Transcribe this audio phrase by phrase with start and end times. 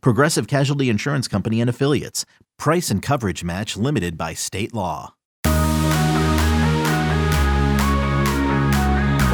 [0.00, 2.24] Progressive Casualty Insurance Company and Affiliates.
[2.58, 5.14] Price and coverage match limited by state law.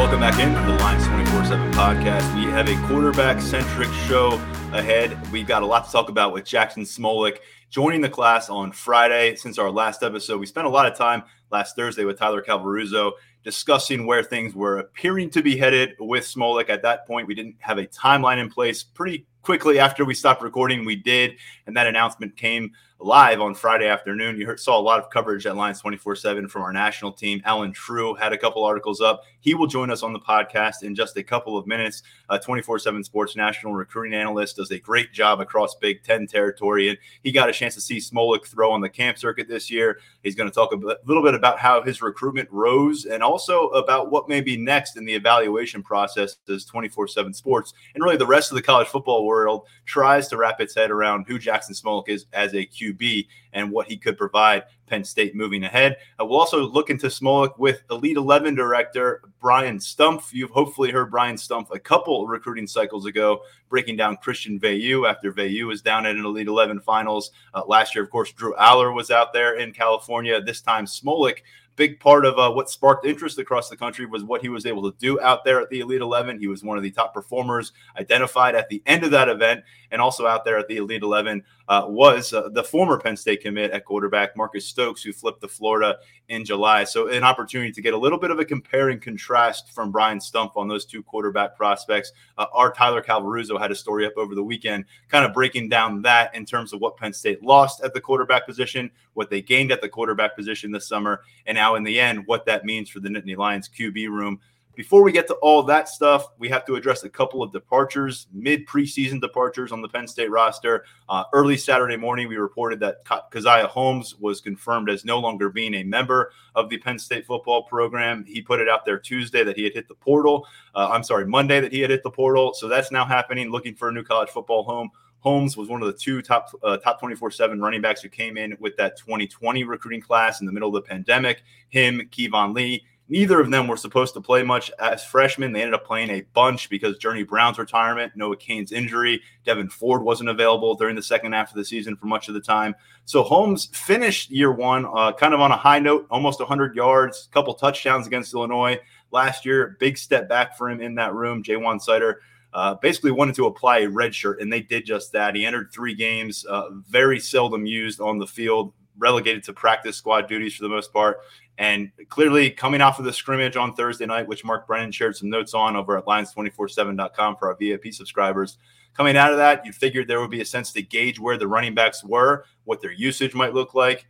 [0.00, 2.34] Welcome back into the Lions 24 7 podcast.
[2.34, 4.32] We have a quarterback centric show
[4.72, 5.30] ahead.
[5.30, 9.36] We've got a lot to talk about with Jaxon Smolik joining the class on Friday.
[9.36, 13.12] Since our last episode, we spent a lot of time last Thursday with Tyler Calvaruso
[13.44, 16.70] discussing where things were appearing to be headed with Smolik.
[16.70, 18.82] At that point, we didn't have a timeline in place.
[18.82, 21.36] Pretty quickly after we stopped recording, we did,
[21.66, 24.36] and that announcement came live on Friday afternoon.
[24.36, 27.40] You heard, saw a lot of coverage at Lions 24 7 from our national team.
[27.44, 29.22] Allen Trieu had a couple articles up.
[29.40, 32.02] He will join us on the podcast in just a couple of minutes.
[32.42, 36.88] 24 7 Sports national recruiting analyst does a great job across Big Ten territory.
[36.90, 39.98] And he got a chance to see Smolik throw on the camp circuit this year.
[40.22, 44.10] He's going to talk a little bit about how his recruitment rose and also about
[44.10, 48.26] what may be next in the evaluation process as 24 7 Sports and really the
[48.26, 52.08] rest of the college football world tries to wrap its head around who Jaxon Smolik
[52.08, 55.96] is as a QB and what he could provide Penn State moving ahead.
[56.20, 60.32] Uh, we'll also look into Smolik with Elite 11 director Brian Stumpf.
[60.32, 65.32] You've hopefully heard Brian Stumpf a couple recruiting cycles ago breaking down Christian Veilleux after
[65.32, 67.30] Veilleux was down at an Elite 11 finals.
[67.54, 70.40] Uh, last year, of course, Drew Allar was out there in California.
[70.40, 71.38] This time, Smolik
[71.80, 74.82] big part of uh, what sparked interest across the country was what he was able
[74.82, 76.38] to do out there at the Elite 11.
[76.38, 79.98] He was one of the top performers identified at the end of that event, and
[79.98, 83.70] also out there at the Elite 11 uh, was uh, the former Penn State commit
[83.70, 85.98] at quarterback Marcus Stokes, who flipped to Florida
[86.28, 86.82] in July.
[86.82, 90.18] So, an opportunity to get a little bit of a compare and contrast from Brian
[90.18, 92.10] Stumpf on those two quarterback prospects.
[92.36, 96.02] Uh, our Tyler Calvaruso had a story up over the weekend, kind of breaking down
[96.02, 99.70] that in terms of what Penn State lost at the quarterback position, what they gained
[99.70, 102.98] at the quarterback position this summer, and now in the end, what that means for
[102.98, 104.40] the Nittany Lions QB room.
[104.80, 108.28] Before we get to all that stuff, we have to address a couple of departures,
[108.32, 110.86] mid preseason departures on the Penn State roster.
[111.06, 115.74] Uh, early Saturday morning, we reported that Caziah Holmes was confirmed as no longer being
[115.74, 118.24] a member of the Penn State football program.
[118.24, 120.46] He put it out there Tuesday that he had hit the portal.
[120.74, 122.54] Uh, I'm sorry, Monday that he had hit the portal.
[122.54, 124.88] So that's now happening, looking for a new college football home.
[125.18, 128.56] Holmes was one of the two top uh, top 24/7 running backs who came in
[128.58, 131.42] with that 2020 recruiting class in the middle of the pandemic.
[131.68, 135.52] Him, Keyvone Lee, Neither of them were supposed to play much as freshmen.
[135.52, 140.04] They ended up playing a bunch because Journey Brown's retirement, Noah Cain's injury, Devyn Ford
[140.04, 142.72] wasn't available during the second half of the season for much of the time.
[143.06, 147.28] So Holmes finished year one uh, kind of on a high note, almost 100 yards,
[147.28, 148.78] a couple touchdowns against Illinois
[149.10, 149.76] last year.
[149.80, 151.42] Big step back for him in that room.
[151.42, 152.14] Ja'Juan Seider
[152.52, 155.34] uh, basically wanted to apply a red shirt, and they did just that.
[155.34, 160.28] He entered three games, uh, very seldom used on the field, relegated to practice squad
[160.28, 161.18] duties for the most part.
[161.58, 165.28] And clearly, coming off of the scrimmage on Thursday night, which Mark Brennan shared some
[165.28, 168.56] notes on over at lions247.com for our VIP subscribers,
[168.94, 171.48] coming out of that, you figured there would be a sense to gauge where the
[171.48, 174.06] running backs were, what their usage might look like.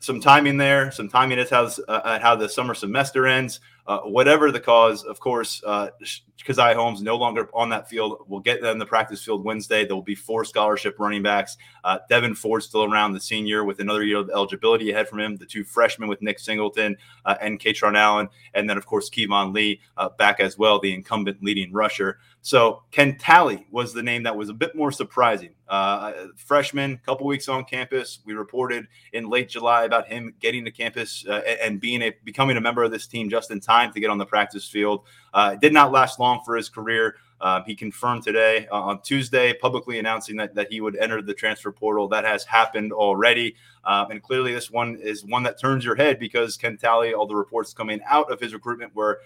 [0.00, 3.58] Some timing there, some timing at how, uh, how the summer semester ends.
[3.84, 5.88] Uh, whatever the cause, of course, uh,
[6.44, 8.24] Caziah Holmes no longer on that field.
[8.26, 9.84] We'll get them the practice field Wednesday.
[9.84, 11.56] There will be four scholarship running backs.
[11.84, 15.36] Uh, Devyn Ford still around, the senior, with another year of eligibility ahead from him.
[15.36, 19.52] The two freshmen with Nick Singleton uh, and Kaytron Allen, and then of course Keyvone
[19.52, 22.18] Lee uh, back as well, the incumbent leading rusher.
[22.40, 25.50] So Ken Talley was the name that was a bit more surprising.
[25.68, 28.20] Uh, freshman, couple weeks on campus.
[28.24, 32.56] We reported in late July about him getting to campus uh, and being a becoming
[32.56, 35.04] a member of this team just in time to get on the practice field.
[35.34, 37.16] Uh, it did not last long for his career.
[37.40, 41.34] Uh, he confirmed today uh, on Tuesday, publicly announcing that, that he would enter the
[41.34, 42.08] transfer portal.
[42.08, 43.54] That has happened already.
[43.84, 47.26] Um, and clearly, this one is one that turns your head because Ken Talley, all
[47.26, 49.20] the reports coming out of his recruitment were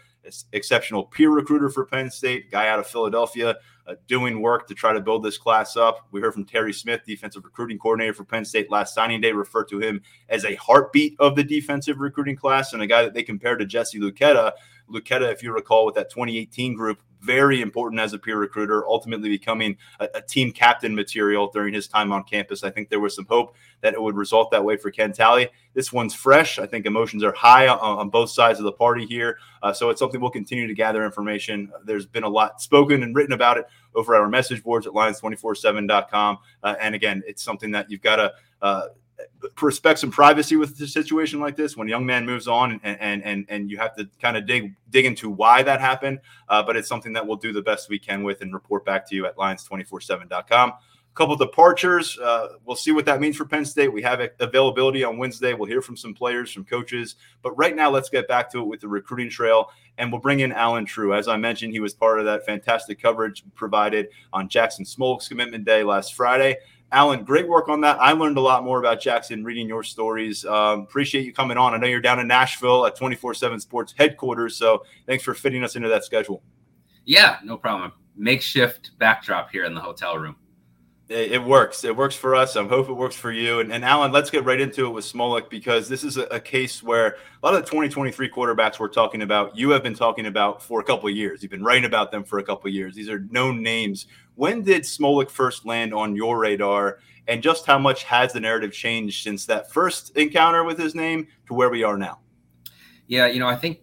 [0.52, 3.56] exceptional peer recruiter for Penn State, guy out of Philadelphia,
[3.86, 6.06] uh, doing work to try to build this class up.
[6.12, 9.68] We heard from Terry Smith, defensive recruiting coordinator for Penn State last signing day, referred
[9.70, 13.22] to him as a heartbeat of the defensive recruiting class and a guy that they
[13.22, 14.52] compared to Jesse Luketa.
[14.92, 19.28] Luketa, if you recall, with that 2018 group, very important as a peer recruiter, ultimately
[19.28, 22.64] becoming a, a, team captain material during his time on campus.
[22.64, 25.48] I think there was some hope that it would result that way for Ken Talley.
[25.74, 26.58] This one's fresh.
[26.58, 29.38] I think emotions are high on, on both sides of the party here.
[29.62, 31.70] Uh, so it's something we'll continue to gather information.
[31.84, 36.38] There's been a lot spoken and written about it over our message boards at lions247.com.
[36.62, 38.88] Uh, and again, it's something that you've got to uh,
[39.60, 43.00] respect some privacy with a situation like this when a young man moves on and
[43.00, 46.62] and and, and you have to kind of dig dig into why that happened uh,
[46.62, 49.14] but it's something that we'll do the best we can with and report back to
[49.14, 53.92] you at lions247.com a couple departures uh, we'll see what that means for penn state.
[53.92, 55.54] We have availability on wednesday.
[55.54, 58.66] We'll hear from some players from coaches but right now let's get back to it
[58.66, 61.14] with the recruiting trail and we'll bring in allen trieu.
[61.14, 65.64] As i mentioned he was part of that fantastic coverage provided on jaxon smolik's commitment
[65.64, 66.56] day last friday
[66.92, 67.98] Allen, great work on that.
[68.00, 70.44] I learned a lot more about Jaxon reading your stories.
[70.44, 71.72] Um, appreciate you coming on.
[71.72, 74.56] I know you're down in Nashville at 24 7 Sports headquarters.
[74.56, 76.42] So thanks for fitting us into that schedule.
[77.06, 77.92] Yeah, no problem.
[78.14, 80.36] Makeshift backdrop here in the hotel room.
[81.08, 81.82] It, it works.
[81.82, 82.56] It works for us.
[82.56, 83.60] I hope it works for you.
[83.60, 86.40] And, and Allen, let's get right into it with Smolik because this is a, a,
[86.40, 90.26] case where a lot of the 2023 quarterbacks we're talking about, you have been talking
[90.26, 91.42] about for a couple of years.
[91.42, 92.94] You've been writing about them for a couple of years.
[92.94, 96.98] These are known names when did Smolik first land on your radar,
[97.28, 101.28] and just how much has the narrative changed since that first encounter with his name
[101.46, 102.18] to where we are now?
[103.06, 103.80] Yeah, you know, I think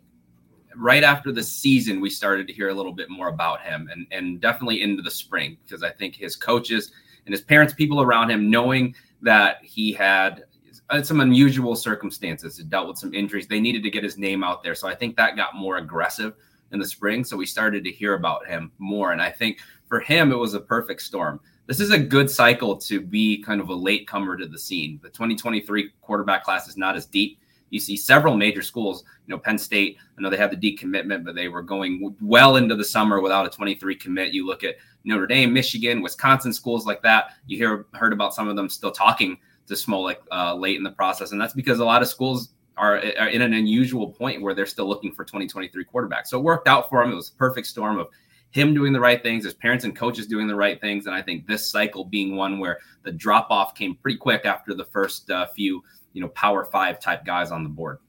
[0.76, 4.08] right after the season, we started to hear a little bit more about him, and
[4.12, 6.92] and definitely into the spring because I think his coaches
[7.26, 10.46] and his parents, people around him, knowing that he had
[10.90, 14.64] uh, some unusual circumstances, dealt with some injuries, they needed to get his name out
[14.64, 14.74] there.
[14.74, 16.34] So I think that got more aggressive
[16.72, 17.24] in the spring.
[17.24, 19.60] So we started to hear about him more, and I think
[19.90, 21.42] for him, it was a perfect storm.
[21.66, 25.00] This is a good cycle to be kind of a late comer to the scene.
[25.04, 27.40] The 2023 quarterback class is not as deep.
[27.70, 31.24] You see several major schools, you know, Penn State, I know they had the decommitment,
[31.24, 34.34] but they were going well into the summer without a 23 commit.
[34.34, 37.34] You look at Notre Dame, Michigan, Wisconsin schools like that.
[37.46, 39.38] You hear heard about some of them still talking
[39.68, 42.98] to Smolik uh, late in the process, and that's because a lot of schools are,
[42.98, 46.28] in an unusual point where they're still looking for 2023 quarterbacks.
[46.28, 47.12] So it worked out for him.
[47.12, 48.08] It was a perfect storm of
[48.52, 51.06] him doing the right things, his parents and coaches doing the right things.
[51.06, 54.74] And I think this cycle being one where the drop off came pretty quick after
[54.74, 58.00] the first uh, few, you know, power five type guys on the board.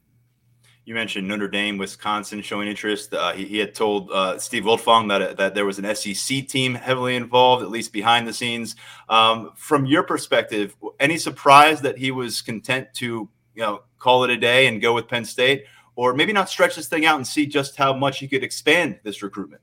[0.87, 3.13] You mentioned Notre Dame, Wisconsin showing interest.
[3.13, 6.75] Uh, he, he, had told uh, Steve Wiltfong that, that there was an SEC team
[6.75, 8.75] heavily involved, at least behind the scenes.
[9.09, 14.31] Um, from your perspective, any surprise that he was content to, you know, call it
[14.31, 15.65] a day and go with Penn State,
[15.97, 18.99] or maybe not stretch this thing out and see just how much he could expand
[19.05, 19.61] this recruitment?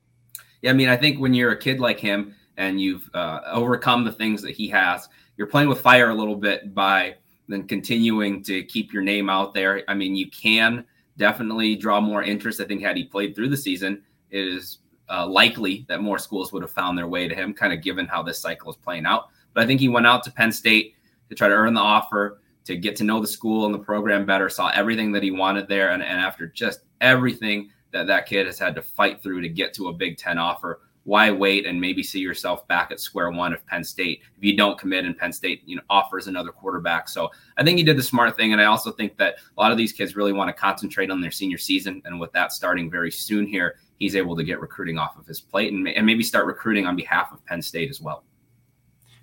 [0.68, 4.12] I mean, I think when you're a kid like him and you've uh, overcome the
[4.12, 7.16] things that he has, you're playing with fire a little bit by
[7.48, 9.84] then continuing to keep your name out there.
[9.88, 10.86] I mean, you can
[11.18, 12.60] definitely draw more interest.
[12.60, 14.80] I think had he played through the season, it is
[15.10, 18.06] uh, likely that more schools would have found their way to him, kind of given
[18.06, 19.28] how this cycle is playing out.
[19.54, 20.96] But I think he went out to Penn State
[21.30, 24.26] to try to earn the offer, to get to know the school and the program
[24.26, 25.92] better, saw everything that he wanted there.
[25.92, 29.74] And, and after just everything that that kid has had to fight through to get
[29.74, 30.82] to a Big Ten offer.
[31.04, 34.58] Why wait and maybe see yourself back at square one if Penn State, if you
[34.58, 37.08] don't commit and Penn State, you know, offers another quarterback.
[37.08, 38.52] So I think he did the smart thing.
[38.52, 41.22] And I also think that a lot of these kids really want to concentrate on
[41.22, 42.02] their senior season.
[42.04, 45.40] And with that starting very soon here, he's able to get recruiting off of his
[45.40, 48.26] plate and, and maybe start recruiting on behalf of Penn State as well.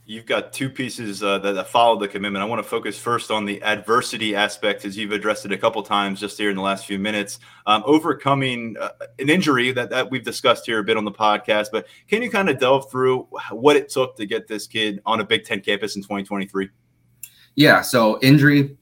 [0.07, 2.43] You've got two pieces uh, that, that, follow the commitment.
[2.43, 5.83] I want to focus first on the adversity aspect, as you've addressed it a couple
[5.83, 7.39] times just here in the last few minutes.
[7.65, 11.69] Um, overcoming uh, an injury that, that we've discussed here a bit on the podcast,
[11.73, 13.21] but can you kind of delve through
[13.51, 16.69] what it took to get this kid on a Big Ten campus in 2023?
[17.55, 18.77] Yeah, so injury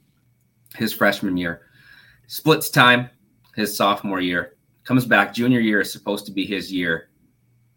[0.75, 1.69] his freshman year,
[2.27, 3.11] splits time
[3.55, 5.33] his sophomore year, comes back.
[5.33, 7.11] Junior year is supposed to be his year,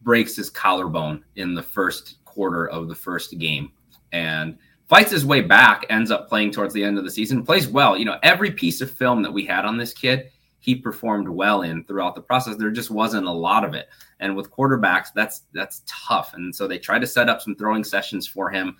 [0.02, 3.72] breaks his collarbone in the first quarter of the first game
[4.12, 7.68] and fights his way back, ends up playing towards the end of the season, plays
[7.68, 7.98] well.
[7.98, 11.62] You know, every piece of film that we had on this kid, he performed well
[11.62, 12.58] in throughout the process.
[12.58, 13.88] There just wasn't a lot of it.
[14.20, 16.34] And with quarterbacks, that's that's tough.
[16.34, 18.76] And so they tried to set up some throwing sessions for him.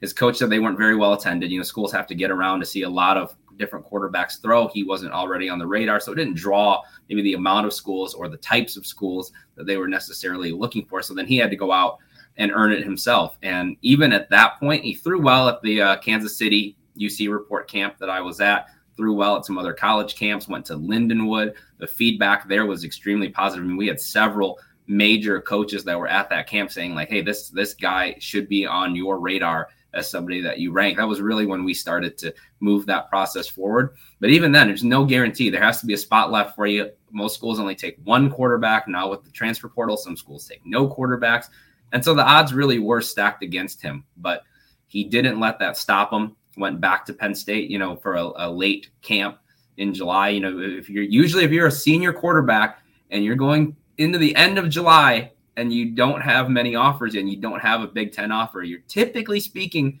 [0.00, 1.50] His coach said they weren't very well attended.
[1.50, 4.68] You know, schools have to get around to see a lot of different quarterbacks throw.
[4.68, 8.14] He wasn't already on the radar, so it didn't draw maybe the amount of schools
[8.14, 11.02] or the types of schools that they were necessarily looking for.
[11.02, 11.98] So then he had to go out
[12.38, 13.36] and earn it himself.
[13.42, 17.68] And even at that point, he threw well at the uh, Kansas City UC report
[17.70, 18.66] camp that I was at.
[18.96, 20.48] Threw well at some other college camps.
[20.48, 21.54] Went to Lindenwood.
[21.78, 23.64] The feedback there was extremely positive.
[23.64, 27.20] I mean, we had several major coaches that were at that camp saying like, "Hey,
[27.20, 30.98] this this guy should be on your radar." as somebody that you rank.
[30.98, 33.96] That was really when we started to move that process forward.
[34.20, 35.48] But even then, there's no guarantee.
[35.48, 38.88] There has to be a spot left for you most schools only take one quarterback.
[38.88, 41.48] Now with the transfer portal, some schools take no quarterbacks.
[41.92, 44.42] And so the odds really were stacked against him, but
[44.86, 46.36] he didn't let that stop him.
[46.56, 49.38] Went back to Penn State, you know, for a, a late camp
[49.76, 50.30] in July.
[50.30, 54.34] You know, if you're usually if you're a senior quarterback and you're going into the
[54.34, 58.12] end of July and you don't have many offers and you don't have a Big
[58.12, 60.00] Ten offer, you're typically speaking,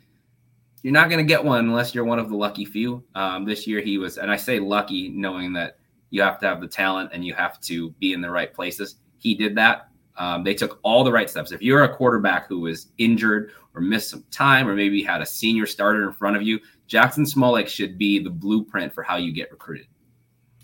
[0.82, 3.04] you're not going to get one unless you're one of the lucky few.
[3.14, 5.78] Um, this year he was, and I say lucky, knowing that
[6.10, 8.96] you have to have the talent and you have to be in the right places.
[9.18, 9.87] He did that.
[10.18, 11.52] Um, they took all the right steps.
[11.52, 15.26] If you're a quarterback who was injured or missed some time, or maybe had a
[15.26, 16.58] senior starter in front of you,
[16.88, 19.86] Jaxon Smolik should be the blueprint for how you get recruited.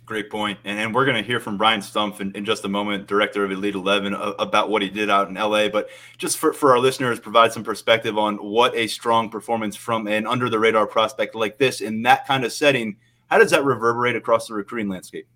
[0.06, 0.58] Great point.
[0.64, 3.42] And, and we're going to hear from Brian Stumpf in, in, just a moment, director
[3.42, 5.68] of Elite 11, uh, about what he did out in LA.
[5.68, 10.06] But just for, for our listeners, provide some perspective on what a strong performance from
[10.06, 12.96] an under the radar prospect like this in that kind of setting,
[13.28, 15.26] how does that reverberate across the recruiting landscape?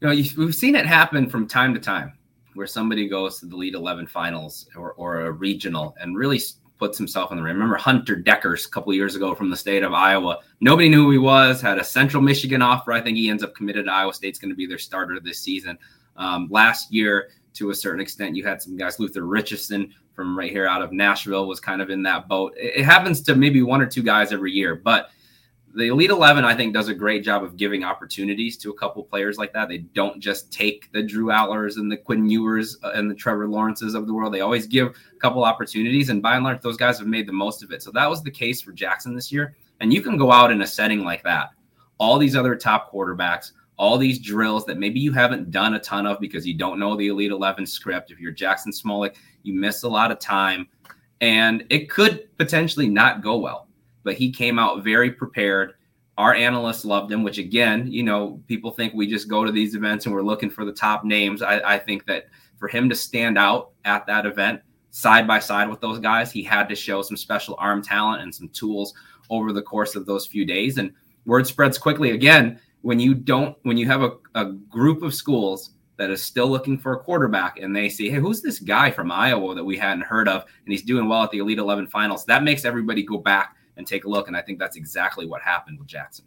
[0.00, 2.12] You know, we've seen it happen from time to time
[2.54, 6.40] where somebody goes to the Elite 11 finals or, or a regional and really
[6.78, 7.54] puts himself in the ring.
[7.54, 10.40] Remember Hunter Dekkers a couple years ago from the state of Iowa.
[10.60, 11.60] Nobody knew who he was.
[11.60, 12.92] Had a Central Michigan offer.
[12.92, 15.38] I think he ends up committed to Iowa State's going to be their starter this
[15.38, 15.78] season.
[16.16, 18.98] Um, last year, to a certain extent, you had some guys.
[18.98, 22.52] Luther Richesson from right here out of Nashville was kind of in that boat.
[22.56, 25.10] It, it happens to maybe one or two guys every year, but
[25.74, 29.02] the Elite 11, I think, does a great job of giving opportunities to a couple
[29.02, 29.68] players like that.
[29.68, 33.48] They don't just take the Drew Allars and the Quinn Ewers uh, and the Trevor
[33.48, 34.34] Lawrences of the world.
[34.34, 37.32] They always give a couple opportunities, and by and large, those guys have made the
[37.32, 37.82] most of it.
[37.82, 39.56] So that was the case for Jaxon this year.
[39.80, 41.50] And you can go out in a setting like that.
[41.98, 46.06] All these other top quarterbacks, all these drills that maybe you haven't done a ton
[46.06, 48.10] of because you don't know the Elite 11 script.
[48.10, 50.68] If you're Jaxon Smolik, you miss a lot of time,
[51.22, 53.68] and it could potentially not go well
[54.04, 55.74] but he came out very prepared.
[56.18, 59.74] Our analysts loved him, which again, you know, people think we just go to these
[59.74, 61.42] events and we're looking for the top names.
[61.42, 62.26] I, I think that
[62.58, 66.42] for him to stand out at that event side by side with those guys, he
[66.42, 68.94] had to show some special arm talent and some tools
[69.30, 70.78] over the course of those few days.
[70.78, 70.92] And
[71.24, 75.70] word spreads quickly again when you don't, when you have a, a group of schools
[75.96, 79.10] that is still looking for a quarterback and they see, hey, who's this guy from
[79.10, 80.42] Iowa that we hadn't heard of?
[80.42, 82.24] And he's doing well at the Elite 11 finals.
[82.26, 84.28] That makes everybody go back and take a look.
[84.28, 86.22] And I think that's exactly what happened with Jaxon.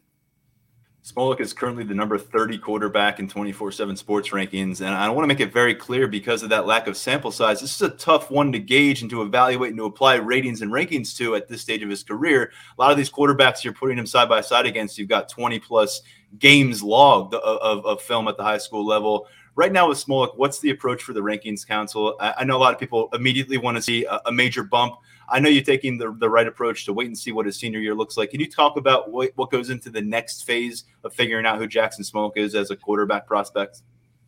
[1.06, 4.82] Smolik is currently the number 30 quarterback in 24 7 sports rankings.
[4.82, 7.62] And I want to make it very clear because of that lack of sample size.
[7.62, 10.72] This is a tough one to gauge and to evaluate and to apply ratings and
[10.72, 12.52] rankings to at this stage of his career.
[12.76, 15.60] A lot of these quarterbacks you're putting him side by side against, you've got 20
[15.60, 16.02] plus
[16.40, 19.28] games logged of, of, film at the high school level.
[19.56, 22.16] Right now with Smolik, what's the approach for the rankings council?
[22.20, 24.96] I, know a lot of people immediately want to see a, a major bump.
[25.30, 27.80] I know you're taking the, the right approach to wait and see what his senior
[27.80, 28.32] year looks like.
[28.32, 31.68] Can you talk about what, what goes into the next phase of figuring out who
[31.68, 33.82] Jaxon Smolik is as a quarterback prospect?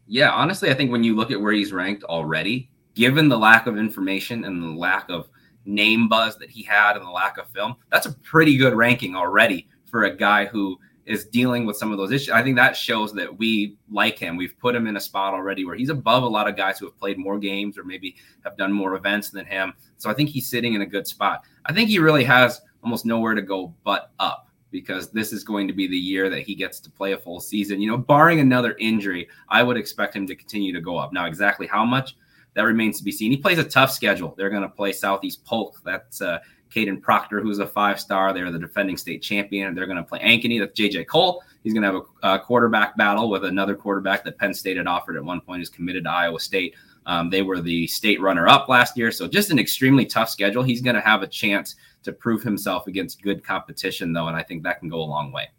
[0.08, 3.68] Yeah, honestly, I think when you look at where he's ranked already, given the lack
[3.68, 5.28] of information and the lack of
[5.66, 9.16] name buzz that he had and the lack of film, that's a pretty good ranking
[9.16, 12.30] already for a guy who is dealing with some of those issues.
[12.30, 14.36] I think that shows that we like him.
[14.36, 16.86] We've put him in a spot already where he's above a lot of guys who
[16.86, 19.74] have played more games or maybe have done more events than him.
[19.98, 21.44] So I think he's sitting in a good spot.
[21.66, 25.66] I think he really has almost nowhere to go but up because this is going
[25.68, 27.82] to be the year that he gets to play a full season.
[27.82, 31.14] You know, barring another injury, I would expect him to continue to go up.
[31.14, 32.18] Now, exactly how much
[32.54, 33.32] that remains to be seen.
[33.32, 34.34] He plays a tough schedule.
[34.38, 35.80] They're going to play Southeast Polk.
[35.86, 38.34] That's uh, Caden Proctor, who's a five star.
[38.34, 39.74] They're the defending state champion.
[39.76, 40.60] They're going to play Ankeny.
[40.60, 41.44] That's JJ Kohl.
[41.64, 44.88] He's going to have a, a, quarterback battle with another quarterback that Penn State had
[44.88, 46.76] offered at one point, who's committed to Iowa State.
[47.06, 49.12] Um, they were the state runner up last year.
[49.12, 50.64] So just an extremely tough schedule.
[50.64, 54.28] He's going to have a chance to prove himself against good competition, though.
[54.28, 55.50] And I think that can go a long way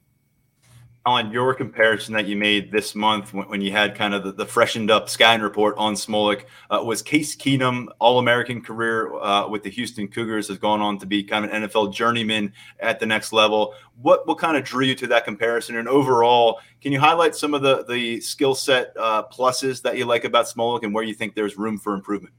[1.08, 4.32] on your comparison that you made this month when, when you had kind of the,
[4.32, 9.48] the, freshened up scouting report on Smolik, uh, was Case Keenum, All American career uh,
[9.48, 13.00] with the Houston Cougars, has gone on to be kind of an NFL journeyman at
[13.00, 13.74] the next level.
[14.00, 15.76] What what kind of drew you to that comparison?
[15.76, 20.04] And overall, can you highlight some of the the skill set uh, pluses that you
[20.04, 22.34] like about Smolik and where you think there's room for improvement?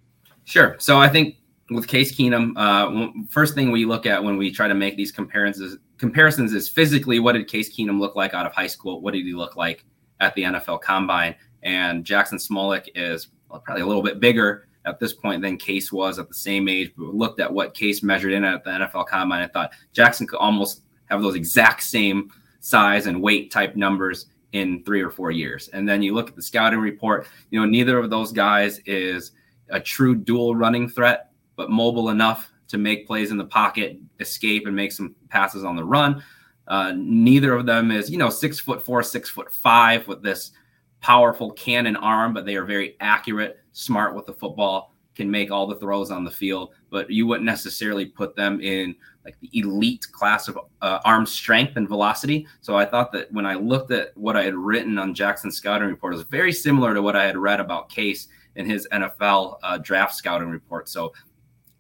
[0.46, 0.76] Sure.
[0.80, 1.36] So I think
[1.70, 5.12] with Case Keenum, uh, first thing we look at when we try to make these
[5.12, 9.02] comparisons comparisons is physically what did Case Keenum look like out of high school?
[9.02, 9.86] What did he look like
[10.20, 11.36] at the NFL Combine?
[11.62, 13.28] And Jaxon Smolik is
[13.64, 16.92] probably a little bit bigger at this point than Case was at the same age.
[16.98, 20.28] But we looked at what Case measured in at the NFL Combine and thought Jaxon
[20.28, 25.32] could almost have those exact same size and weight type numbers in three or four
[25.32, 25.68] years.
[25.70, 27.28] And then you look at the scouting report.
[27.52, 29.32] You know, neither of those guys is
[29.70, 31.29] a true dual running threat,
[31.60, 35.76] but mobile enough to make plays in the pocket, escape, and make some passes on
[35.76, 36.24] the run.
[36.70, 40.52] Uh, neither of them is, you know, six foot four, six foot five with this
[41.02, 45.68] powerful cannon arm, but they are very accurate, smart with the football, can make all
[45.68, 46.70] the throws on the field.
[46.90, 51.76] But you wouldn't necessarily put them in like the elite class of uh, arm strength
[51.76, 52.48] and velocity.
[52.62, 55.90] So I thought that when I looked at what I had written on Jaxon's scouting
[55.90, 59.58] report, it was very similar to what I had read about Case in his NFL
[59.64, 60.90] uh, draft scouting report.
[60.90, 61.14] So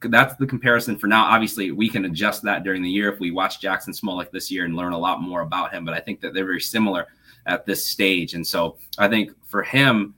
[0.01, 1.25] that's the comparison for now.
[1.25, 4.65] Obviously, we can adjust that during the year if we watch Jaxon Smolik this year
[4.65, 5.83] and learn a lot more about him.
[5.85, 7.07] But I think that they're very similar
[7.45, 8.33] at this stage.
[8.33, 10.15] And so I think for him,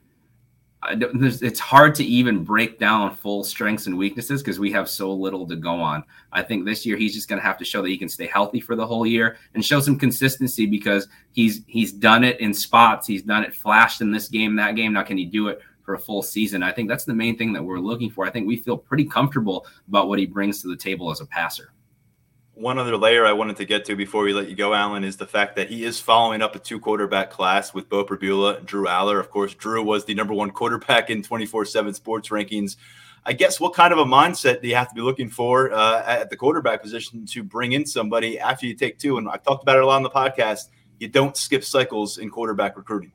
[0.84, 5.48] it's hard to even break down full strengths and weaknesses because we have so little
[5.48, 6.04] to go on.
[6.32, 8.26] I think this year he's just going to have to show that he can stay
[8.26, 12.52] healthy for the whole year and show some consistency because he's he's done it in
[12.52, 13.06] spots.
[13.06, 14.94] He's done it flashed in this game, that game.
[14.94, 16.64] Now can he do it for a full season?
[16.64, 18.26] I think that's the main thing that we're looking for.
[18.26, 21.26] I think we feel pretty comfortable about what he brings to the table as a
[21.26, 21.74] passer
[22.62, 25.18] one other layer I wanted to get to before we let you go, Allen, is
[25.18, 28.68] the fact that he is following up a two quarterback class with Beau Pribula and
[28.68, 29.20] Drew Allar.
[29.20, 32.76] Of course, Drew was the number one quarterback in 24 7 sports rankings.
[33.26, 36.04] I guess what kind of a mindset do you have to be looking for uh,
[36.06, 39.18] at the quarterback position to bring in somebody after you take two?
[39.18, 40.70] And I've talked about it a lot on the podcast.
[41.00, 43.12] You don't skip cycles in quarterback recruiting.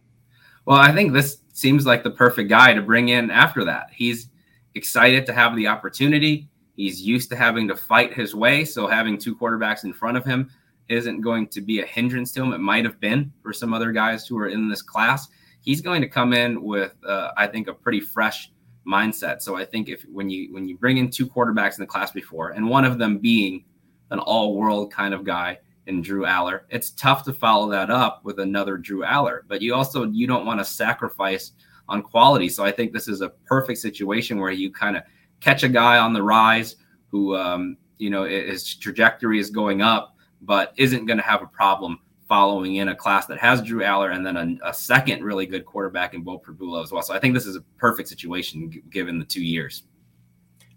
[0.67, 3.87] Well, I think this seems like the perfect guy to bring in after that.
[3.93, 4.29] He's
[4.75, 6.49] excited to have the opportunity.
[6.75, 8.65] He's used to having to fight his way.
[8.65, 10.51] So having two quarterbacks in front of him
[10.89, 12.53] isn't going to be a hindrance to him.
[12.53, 15.29] It might have been for some other guys who are in this class.
[15.61, 18.53] He's going to come in with, uh, I think, a pretty fresh
[18.87, 19.43] mindset.
[19.43, 22.11] So I think if when you when you bring in two quarterbacks in the class
[22.11, 23.65] before, and one of them being
[24.11, 26.63] an all-world kind of guy in Drew Allar.
[26.69, 30.47] it's tough to follow that up with another Drew Allar, But you also you don't
[30.47, 31.53] want to sacrifice
[31.89, 32.49] on quality.
[32.49, 35.05] So I think this is a perfect situation where you kind of
[35.41, 36.77] catch a guy on the rise
[37.11, 41.47] who, um, you know, his trajectory is going up, but isn't going to have a
[41.47, 45.47] problem following in a class that has Drew Allar and then a, a second really
[45.47, 47.03] good quarterback in Beau Pribula as well.
[47.03, 49.85] So I think this is a perfect situation g- given the two years.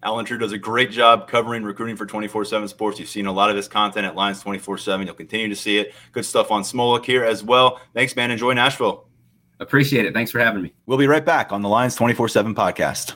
[0.01, 2.99] Allen Trieu does a great job covering recruiting for 24 7 sports.
[2.99, 5.05] You've seen a lot of his content at Lions 24 7.
[5.05, 5.93] You'll continue to see it.
[6.11, 7.79] Good stuff on Smolik here as well.
[7.93, 8.31] Thanks, man.
[8.31, 9.05] Enjoy Nashville.
[9.59, 10.13] Appreciate it.
[10.13, 10.73] Thanks for having me.
[10.85, 13.15] We'll be right back on the Lions 24 7 podcast.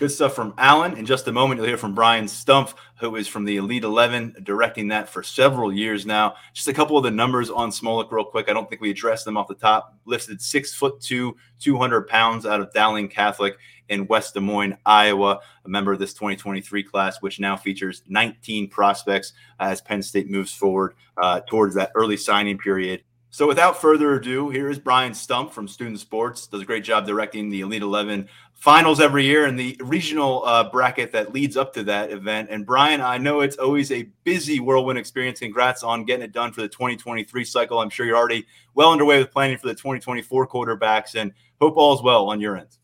[0.00, 0.96] Good stuff from Allen.
[0.96, 4.36] In just a moment, you'll hear from Brian Stumpf, who is from the Elite 11,
[4.44, 6.36] directing that for several years now.
[6.54, 8.48] Just a couple of the numbers on Smolik, real quick.
[8.48, 9.94] I don't think we addressed them off the top.
[10.06, 13.58] Listed six foot two, 200 pounds out of Dowling Catholic
[13.90, 18.70] in West Des Moines, Iowa, a member of this 2023 class, which now features 19
[18.70, 23.02] prospects as Penn State moves forward uh, towards that early signing period.
[23.32, 26.48] So, without further ado, here is Brian Stumpf from Student Sports.
[26.48, 30.68] Does a great job directing the Elite 11 finals every year and the regional uh,
[30.68, 32.48] bracket that leads up to that event.
[32.50, 35.38] And Brian, I know it's always a busy whirlwind experience.
[35.38, 37.78] Congrats on getting it done for the 2023 cycle.
[37.78, 41.94] I'm sure you're already well underway with planning for the 2024 quarterbacks, and hope all
[41.94, 42.76] is well on your end.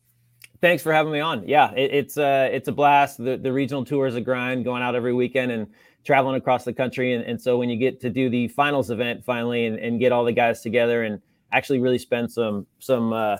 [0.61, 1.45] Thanks for having me on.
[1.45, 3.17] Yeah, it, it's uh, it's a blast.
[3.17, 5.67] The the regional tour is a grind, going out every weekend and
[6.07, 7.13] traveling across the country.
[7.13, 10.13] And, and so when you get to do the finals event finally and, and get
[10.13, 13.37] all the guys together and actually really spend some some uh,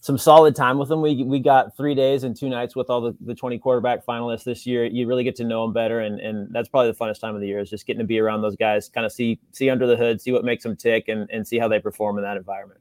[0.00, 1.02] some solid time with them.
[1.02, 4.44] We we got three days and two nights with all the, the 20 quarterback finalists
[4.44, 4.86] this year.
[4.86, 7.42] You really get to know them better, and and that's probably the funnest time of
[7.42, 9.86] the year is just getting to be around those guys, kind of see see under
[9.86, 12.38] the hood, see what makes them tick, and and see how they perform in that
[12.38, 12.80] environment.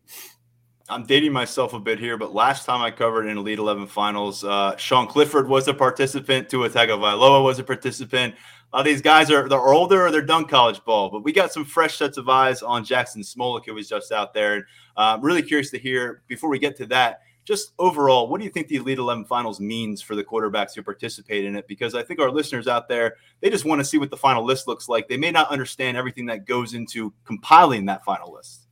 [0.88, 4.44] I'm dating myself a bit here, but last time I covered in Elite 11 finals,
[4.44, 6.50] uh, Sean Clifford was a participant.
[6.50, 8.34] Tua Tagovailoa was a participant.
[8.72, 11.32] A lot of these guys are they're older or they're done college ball, but we
[11.32, 14.56] got some fresh sets of eyes on Jaxon Smolik, who was just out there.
[14.56, 14.64] And
[14.96, 18.52] uh, really curious to hear before we get to that, just overall, what do you
[18.52, 21.68] think the Elite 11 finals means for the quarterbacks who participate in it?
[21.68, 24.46] Because I think our listeners out there, they just want to see what the final
[24.46, 25.08] list looks like.
[25.08, 28.68] They may not understand everything that goes into compiling that final list.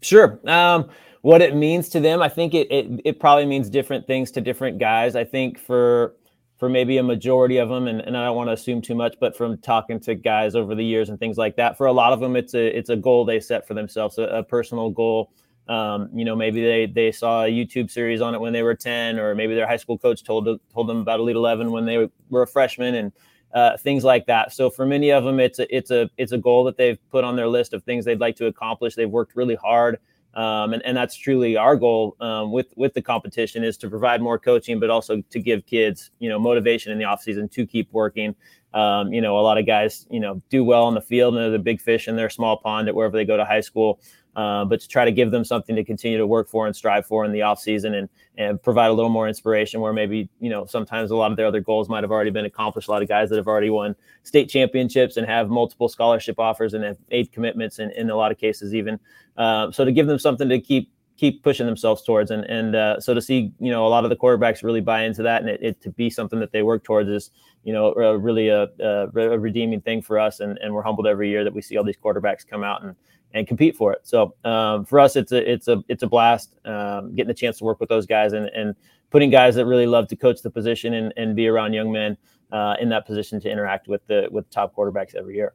[0.00, 0.40] Sure.
[0.46, 0.88] Um,
[1.20, 4.40] what it means to them, I think it, it it probably means different things to
[4.40, 5.14] different guys.
[5.14, 6.16] I think for
[6.62, 9.16] for maybe a majority of them, and, and I don't want to assume too much,
[9.18, 12.12] but from talking to guys over the years and things like that, for a lot
[12.12, 15.32] of them, it's a it's a goal they set for themselves, a, a personal goal.
[15.66, 18.76] Um, you know, maybe they they saw a YouTube series on it when they were
[18.76, 22.08] 10, or maybe their high school coach told told them about Elite 11 when they
[22.30, 23.12] were a freshman, and
[23.52, 24.52] uh, things like that.
[24.52, 27.24] So for many of them, it's a it's a it's a goal that they've put
[27.24, 28.94] on their list of things they'd like to accomplish.
[28.94, 29.98] They've worked really hard
[30.34, 34.22] Um, and, and that's truly our goal um, with with the competition is to provide
[34.22, 37.92] more coaching, but also to give kids you know motivation in the offseason to keep
[37.92, 38.34] working.
[38.72, 41.42] Um, you know, a lot of guys you know do well on the field and
[41.42, 44.00] they're the big fish in their small pond at wherever they go to high school.
[44.34, 47.04] Uh, but to try to give them something to continue to work for and strive
[47.04, 50.48] for in the off season and and provide a little more inspiration where maybe you
[50.48, 52.88] know sometimes a lot of their other goals might have already been accomplished.
[52.88, 56.72] A lot of guys that have already won state championships and have multiple scholarship offers
[56.72, 58.98] and have eight commitments and in a lot of cases even.
[59.36, 62.98] Uh, so to give them something to keep keep pushing themselves towards and and uh,
[62.98, 65.50] so to see you know a lot of the quarterbacks really buy into that and
[65.50, 67.30] it, it to be something that they work towards is
[67.64, 71.28] you know really a, a, a redeeming thing for us and, and we're humbled every
[71.28, 72.96] year that we see all these quarterbacks come out and
[73.34, 74.00] and compete for it.
[74.02, 77.58] So um, for us, it's a it's a it's a blast um, getting the chance
[77.58, 78.74] to work with those guys and and
[79.10, 82.16] putting guys that really love to coach the position and, and be around young men
[82.50, 85.54] uh, in that position to interact with the with top quarterbacks every year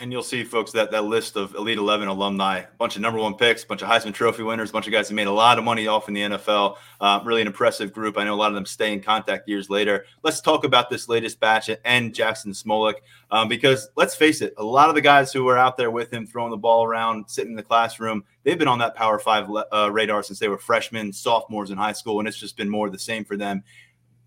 [0.00, 3.18] and you'll see, folks, that that list of Elite Eleven alumni, a bunch of number
[3.18, 5.32] one picks, a bunch of Heisman Trophy winners, a bunch of guys who made a
[5.32, 6.76] lot of money off in the NFL.
[7.00, 8.16] Uh, really an impressive group.
[8.16, 10.06] I know a lot of them stay in contact years later.
[10.22, 12.94] Let's talk about this latest batch and Jaxon Smolik,
[13.30, 16.12] um, because let's face it, a lot of the guys who were out there with
[16.12, 19.48] him, throwing the ball around, sitting in the classroom, they've been on that Power Five
[19.72, 22.86] uh, radar since they were freshmen, sophomores in high school, and it's just been more
[22.86, 23.62] of the same for them.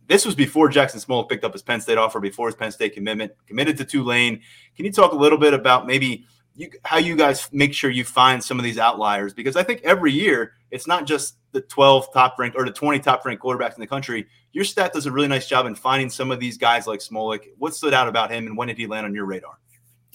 [0.08, 2.94] This was before Jaxon Smolik picked up his Penn State offer, before his Penn State
[2.94, 4.42] commitment, committed to Tulane.
[4.76, 8.04] Can you talk a little bit about maybe you, how you guys make sure you
[8.04, 9.34] find some of these outliers?
[9.34, 13.00] Because I think every year it's not just the 12 top ranked or the 20
[13.00, 14.28] top ranked quarterbacks in the country.
[14.52, 17.50] Your stat does a really nice job in finding some of these guys like Smolik.
[17.58, 19.60] What stood out about him and when did he land on your radar?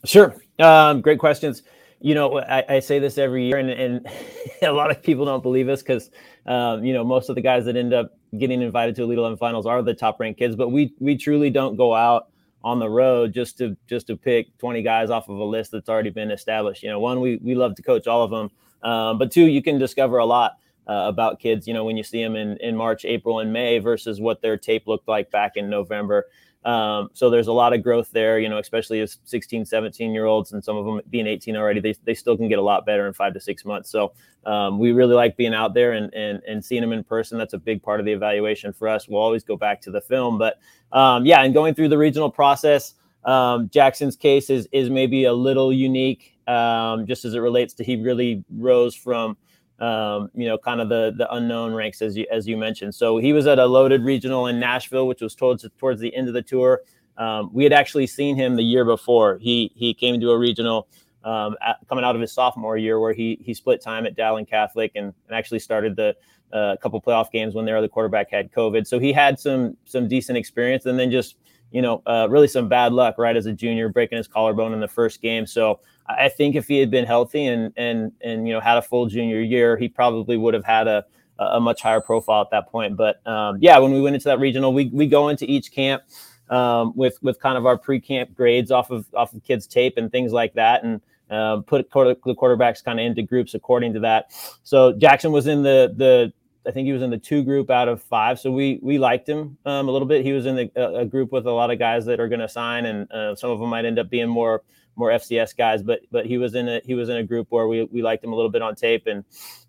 [0.05, 0.37] Sure.
[0.59, 1.63] Um, great questions
[2.01, 4.07] you know, I, I, say this every year, and, and
[4.63, 6.11] a lot of people don't believe us because,
[6.47, 9.39] um, you know, most of the guys that end up getting invited to Elite Eleven
[9.39, 10.57] finals are the top ranked kids.
[10.57, 12.29] But we we truly don't go out
[12.63, 15.89] on the road just to just to pick 20 guys off of a list that's
[15.89, 16.83] already been established.
[16.83, 18.51] You know, one we we love to coach all of them,
[18.89, 20.57] um, but two you can discover a lot.
[20.87, 23.79] Uh, about kids, you know, when you see them in, in March, April, and May
[23.79, 26.25] versus what their tape looked like back in November.
[26.65, 30.27] Um, so there's a lot of growth there, you know, especially as 16, 17 year
[30.27, 32.85] olds and some of them being 18 already, they, they still can get a lot
[32.85, 33.91] better in five to six months.
[33.91, 34.13] So
[34.45, 37.39] um, we really like being out there and, and, and seeing them in person.
[37.39, 39.09] That's a big part of the evaluation for us.
[39.09, 40.59] We'll always go back to the film, but
[40.93, 42.95] um, yeah, and going through the regional process,
[43.25, 47.85] um, Jaxon's case is, is maybe a little unique um, just as it relates to
[47.85, 49.37] he really rose from
[49.81, 52.95] um, you know, kind of the the unknown ranks as you as you mentioned.
[52.95, 56.29] So he was at a loaded regional in Nashville, which was towards towards the end
[56.29, 56.83] of the tour.
[57.17, 59.39] Um, we had actually seen him the year before.
[59.39, 60.89] He he came to a regional
[61.25, 64.47] um, at, coming out of his sophomore year where he he split time at Dowling
[64.47, 66.17] Catholic and, and actually started the
[66.53, 68.87] uh, couple playoff games when their other quarterback had COVID.
[68.87, 71.37] So he had some some decent experience, and then just
[71.71, 74.81] you know uh, really some bad luck right as a junior, breaking his collarbone in
[74.81, 75.47] the first game.
[75.47, 78.83] So I think if he had been healthy and and and you know had a
[78.83, 81.05] full junior year, he probably would have had a
[81.39, 82.97] a much higher profile at that point.
[82.97, 86.03] But um, yeah, when we went into that regional, we we go into each camp
[86.51, 90.11] um, with with kind of our pre-camp grades off of off of kids' tape and
[90.11, 94.01] things like that, and uh, put quarter, the quarterbacks kind of into groups according to
[94.01, 94.33] that.
[94.63, 96.33] So Jaxon was in the the
[96.67, 98.39] I think he was in the two group out of five.
[98.39, 100.25] So we we liked him um, a little bit.
[100.25, 102.41] He was in the, a, a, group with a lot of guys that are going
[102.41, 104.63] to sign, and uh, some of them might end up being more
[104.99, 107.69] more FCS guys, but but he was in a he was in a group where
[107.69, 109.25] we we liked him a little bit on tape and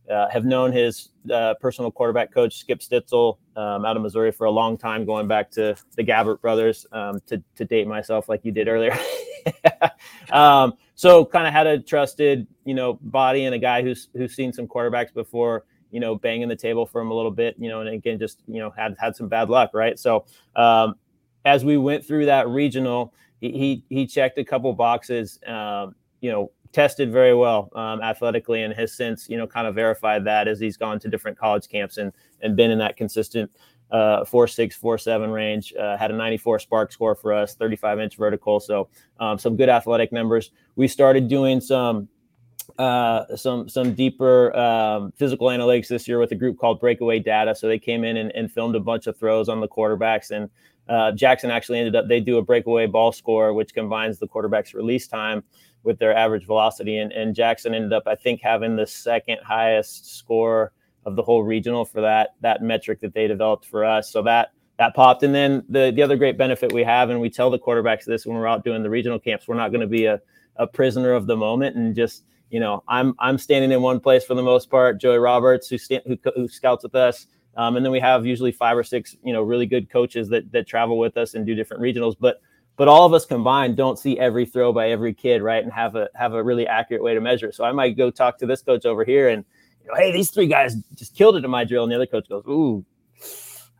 [0.09, 4.45] uh, have known his uh, personal quarterback coach Skip Stitzel um, out of Missouri for
[4.45, 6.85] a long time, going back to the Gabbert brothers.
[6.91, 8.97] Um, to to date myself, like you did earlier.
[10.31, 14.35] um, so kind of had a trusted you know body and a guy who's who's
[14.35, 15.65] seen some quarterbacks before.
[15.91, 17.55] You know, banging the table for him a little bit.
[17.57, 19.97] You know, and again, just you know had had some bad luck, right?
[19.97, 20.95] So um,
[21.45, 25.39] as we went through that regional he he checked a couple boxes.
[25.45, 29.75] Um, you know, tested very well um, athletically, and has since you know kind of
[29.75, 33.51] verified that as he's gone to different college camps and and been in that consistent
[33.91, 35.73] uh, four six four seven range.
[35.73, 38.59] Uh, had a 94 SPARQ score for us, 35 inch vertical.
[38.59, 40.51] So um, some good athletic numbers.
[40.75, 42.09] We started doing some.
[42.77, 47.55] Uh, some some deeper um, physical analytics this year with a group called Breakaway Data.
[47.55, 50.51] So they came in and, and filmed a bunch of throws on the quarterbacks and
[50.89, 54.73] uh, Jaxon actually ended up, they do a breakaway ball score, which combines the quarterback's
[54.73, 55.43] release time
[55.83, 56.97] with their average velocity.
[56.97, 60.73] And, and Jaxon ended up, I think, having the second highest score
[61.05, 64.11] of the whole regional for that, that metric that they developed for us.
[64.11, 65.23] So that, that popped.
[65.23, 68.25] And then the, the other great benefit we have, and we tell the quarterbacks this
[68.25, 70.19] when we're out doing the regional camps, we're not going to be a,
[70.57, 74.25] a prisoner of the moment and just, you know, I'm, I'm standing in one place
[74.25, 74.99] for the most part.
[74.99, 77.27] Joey Roberts, who, who, who scouts with us,
[77.59, 80.49] um, and then we have usually five or six, you know, really good coaches that
[80.53, 82.15] that travel with us and do different regionals.
[82.17, 82.41] But
[82.77, 85.61] but all of us combined don't see every throw by every kid, right?
[85.61, 87.49] And have a have a really accurate way to measure.
[87.49, 87.55] It.
[87.55, 89.43] So I might go talk to this coach over here and
[89.81, 92.05] you know, hey, these three guys just killed it in my drill, and the other
[92.05, 92.85] coach goes, ooh.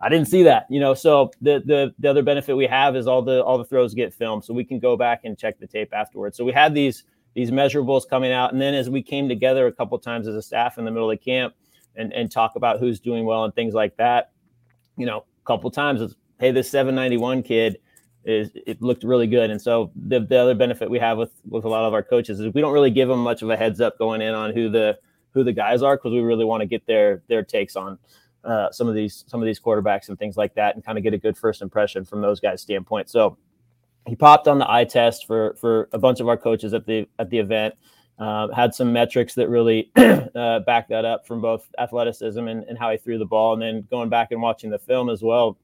[0.02, 0.94] I didn't see that, you know.
[0.94, 4.13] So the the the other benefit we have is all the all the throws get
[4.13, 6.38] filmed, so we can go back and check the tape afterwards.
[6.38, 9.74] So we had these these measurables coming out, and then as we came together a
[9.74, 11.54] couple times as a staff in the middle of the camp
[11.95, 14.32] and and talk about who's doing well and things like that,
[14.97, 17.80] you know, a couple times it's hey, this 791 kid
[18.25, 19.49] is it looked really good.
[19.49, 22.39] And so the, the other benefit we have with with a lot of our coaches
[22.39, 24.69] is we don't really give them much of a heads up going in on who
[24.69, 24.97] the
[25.34, 27.97] who the guys are because we really want to get their their takes on
[28.43, 31.04] uh, some of these some of these quarterbacks and things like that and kind of
[31.04, 33.10] get a good first impression from those guys' standpoint.
[33.10, 33.38] So
[34.08, 37.08] he popped on the eye test for for a bunch of our coaches at the
[37.19, 37.75] at the event.
[38.20, 42.78] Uh, had some metrics that really uh, back that up from both athleticism and, and
[42.78, 45.58] how he threw the ball, and then going back and watching the film as well.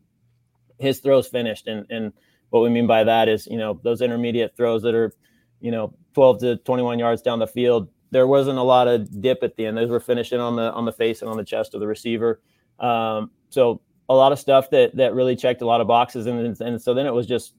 [0.80, 2.14] His throws finished, and and
[2.50, 5.14] what we mean by that is, you know, those intermediate throws that are,
[5.60, 7.90] you know, 12 to 21 yards down the field.
[8.12, 9.78] There wasn't a lot of dip at the end.
[9.78, 12.42] Those were finishing on the on the face and on the chest of the receiver.
[12.80, 16.62] Um, so a lot of stuff that that really checked a lot of boxes, and
[16.62, 17.54] and so then it was just,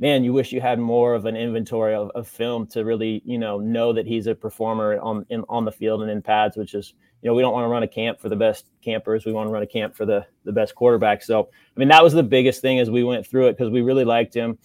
[0.00, 3.38] man, you wish you had more of an inventory of, of film to really, you
[3.38, 6.74] know, know that he's a performer on in, on the field and in pads, which
[6.74, 9.26] is you know, we don't want to run a camp for the best campers.
[9.26, 11.22] We want to run a camp for the the best quarterback.
[11.22, 13.82] So, I mean, that was the biggest thing as we went through it because we
[13.82, 14.58] really liked him.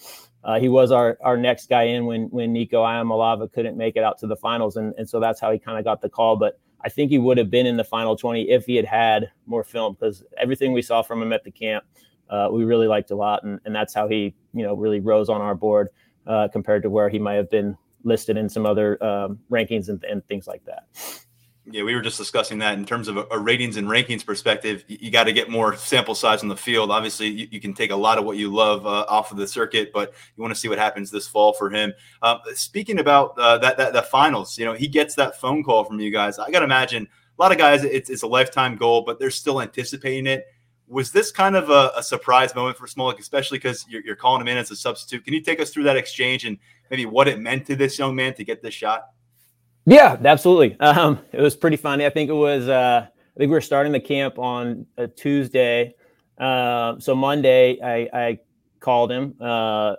[0.44, 4.04] Uh, he was our our next guy in when when Nico Iamaleava couldn't make it
[4.04, 6.38] out to the finals, and and so that's how he kind of got the call.
[6.38, 9.32] But I think he would have been in the final 20 if he had had
[9.48, 11.84] more film because everything we saw from him at the camp,
[12.30, 15.30] uh, we really liked a lot, and and that's how he you know really rose
[15.30, 15.90] on our board
[16.28, 20.04] uh, compared to where he might have been listed in some other um, rankings and,
[20.04, 20.86] and things like that.
[21.68, 24.86] Yeah, we were just discussing that in terms of a, a ratings and rankings perspective.
[24.88, 26.92] You, you got to get more sample size on the field.
[26.92, 29.48] Obviously, you, you, can take a lot of what you love uh, off of the
[29.48, 31.92] circuit, but you want to see what happens this fall for him.
[32.22, 35.84] Um, speaking about uh, that, that the finals, you know, he gets that phone call
[35.84, 36.38] from you guys.
[36.38, 37.08] I got to imagine
[37.38, 40.46] a lot of guys, it's, it's a lifetime goal, but they're still anticipating it.
[40.88, 44.42] Was this kind of a, a surprise moment for Smolik, especially because you're, you're calling
[44.42, 45.26] him in as a substitute?
[45.26, 46.58] Can you take us through that exchange and
[46.92, 49.10] maybe what it meant to this young man to get this shot?
[49.86, 50.78] Yeah, absolutely.
[50.86, 52.06] Um, it was pretty funny.
[52.06, 52.68] I think it was.
[52.68, 55.96] Uh, I think we were starting the camp on a Tuesday.
[56.38, 58.40] Uh, so Monday, I, I
[58.80, 59.96] called him, uh,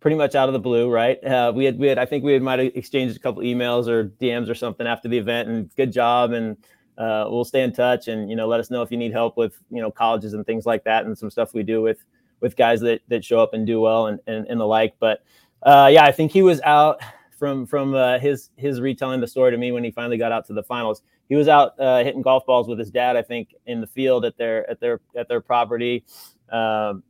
[0.00, 0.90] pretty much out of the blue.
[0.90, 1.22] Right?
[1.22, 1.98] Uh, we had we had.
[1.98, 5.08] I think we had might have exchanged a couple emails or DMs or something after
[5.08, 5.48] the event.
[5.48, 6.32] And good job.
[6.32, 6.56] And
[7.00, 8.08] uh, we'll stay in touch.
[8.08, 10.44] And you know, let us know if you need help with you know colleges and
[10.44, 12.04] things like that, and some stuff we do with
[12.40, 14.94] with guys that that show up and do well and and, and the like.
[15.00, 15.24] But
[15.62, 17.00] uh, yeah, I think he was out
[17.38, 20.46] from from uh, his his retelling the story to me when he finally got out
[20.48, 21.02] to the finals.
[21.28, 24.24] He was out uh, hitting golf balls with his dad, I think, in the field
[24.24, 26.04] at their at their at their property.
[26.50, 27.02] Um,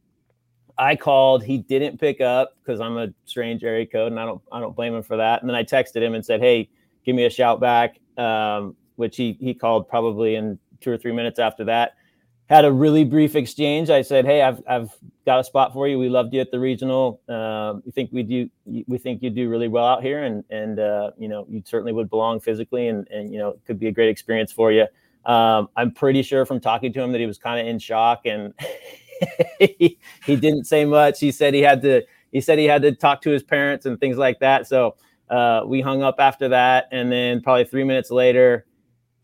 [0.79, 1.43] I called.
[1.43, 4.77] He didn't pick up because I'm a strange area code, and I don't I don't
[4.77, 5.41] blame him for that.
[5.41, 6.69] And then I texted him and said, "Hey,
[7.05, 11.13] give me a shout back," um, which he he called probably in two or three
[11.13, 11.95] minutes after that
[12.51, 13.91] had a really brief exchange.
[13.91, 14.91] I said, "Hey, I've I've
[15.25, 16.01] got a spot for you.
[16.01, 17.21] We loved you at the regional.
[17.29, 18.51] Uh, we think we do.
[18.89, 21.93] We think you do really well out here, and and uh, you know you certainly
[21.93, 24.87] would belong physically, and and you know it could be a great experience for you."
[25.25, 28.27] Um, I'm pretty sure from talking to him that he was kind of in shock,
[28.27, 28.53] and
[29.61, 31.21] he, he didn't say much.
[31.21, 32.03] He said he had to.
[32.33, 34.67] He said he had to talk to his parents and things like that.
[34.67, 34.97] So
[35.29, 38.67] uh, we hung up after that, and then probably three minutes later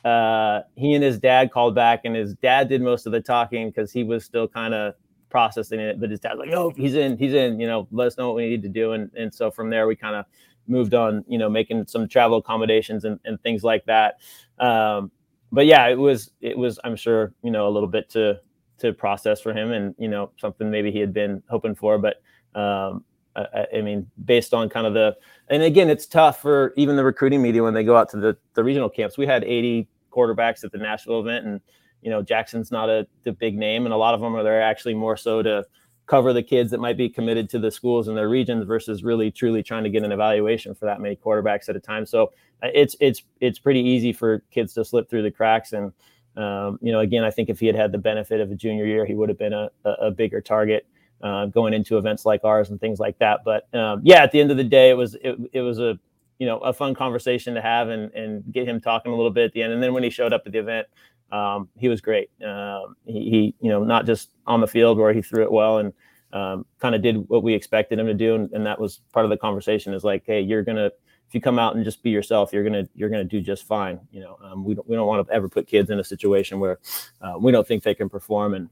[0.05, 3.69] uh, he and his dad called back, and his dad did most of the talking
[3.69, 4.95] because he was still kind of
[5.31, 6.01] processing it.
[6.01, 7.59] But his dad's like, "Oh, he's in, he's in.
[7.59, 9.87] You know, let us know what we need to do." And and so from there,
[9.87, 10.27] we kind of
[10.67, 11.25] moved on.
[11.27, 14.21] You know, making some travel accommodations and, and things like that.
[14.59, 15.11] Um,
[15.51, 18.41] but yeah, it was it was I'm sure you know a little bit to
[18.79, 22.17] to process for him, and you know something maybe he had been hoping for, but.
[22.59, 23.05] Um,
[23.37, 25.17] I, I mean, based on kind of the,
[25.49, 28.37] and again, it's tough for even the recruiting media when they go out to the,
[28.55, 29.19] the regional camps.
[29.19, 31.61] We had 80 quarterbacks at the Nashville event, and
[32.03, 34.63] you know Jaxon's not a the big name, and a lot of them are there
[34.63, 35.65] actually more so to
[36.07, 39.31] cover the kids that might be committed to the schools in their regions versus really
[39.31, 42.07] truly trying to get an evaluation for that many quarterbacks at a time.
[42.07, 45.73] So uh, it's it's it's pretty easy for kids to slip through the cracks.
[45.73, 45.93] And
[46.37, 48.87] um, you know, again, I think if he had had the benefit of a junior
[48.87, 50.87] year, he would have been a, a bigger target
[51.23, 53.41] uh, going into events like ours and things like that.
[53.45, 55.99] But um, yeah, at the end of the day, it was it, it was a
[56.39, 59.45] you know a fun conversation to have and and get him talking a little bit
[59.45, 59.73] at the end.
[59.73, 60.87] And then when he showed up at the event,
[61.33, 62.31] um, he was great.
[62.45, 65.79] Um, he, he, you know not just on the field where he threw it well
[65.79, 65.93] and
[66.33, 69.25] um, kind of did what we expected him to do, and, and, that was part
[69.25, 69.95] of the conversation.
[69.95, 72.87] Is like, hey, you're gonna if you come out and just be yourself, you're gonna
[72.95, 74.01] you're gonna do just fine.
[74.11, 76.61] You know, um, we don't we don't want to ever put kids in a situation
[76.61, 76.79] where
[77.23, 78.69] uh, we don't think they can perform and.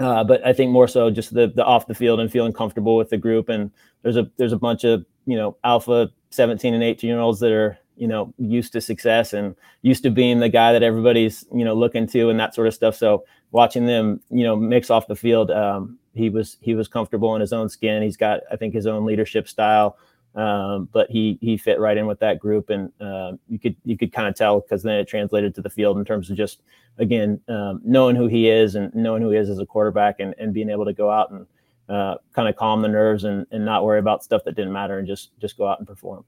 [0.00, 2.96] Uh, but I think more so just the the off the field and feeling comfortable
[2.96, 3.48] with the group.
[3.48, 3.70] And
[4.02, 7.52] there's a there's a bunch of you know alpha 17 and 18 year olds that
[7.52, 11.64] are you know used to success and used to being the guy that everybody's you
[11.64, 12.96] know looking to and that sort of stuff.
[12.96, 17.34] So watching them you know mix off the field, um, he was he was comfortable
[17.36, 18.02] in his own skin.
[18.02, 19.96] He's got I think his own leadership style.
[20.34, 23.96] Um, but he he fit right in with that group, and uh, you could you
[23.96, 26.62] could kind of tell because then it translated to the field in terms of just
[26.98, 30.34] again um, knowing who he is and knowing who he is as a quarterback, and,
[30.38, 31.46] and being able to go out and
[31.88, 34.98] uh, kind of calm the nerves and, and not worry about stuff that didn't matter
[34.98, 36.24] and just just go out and perform.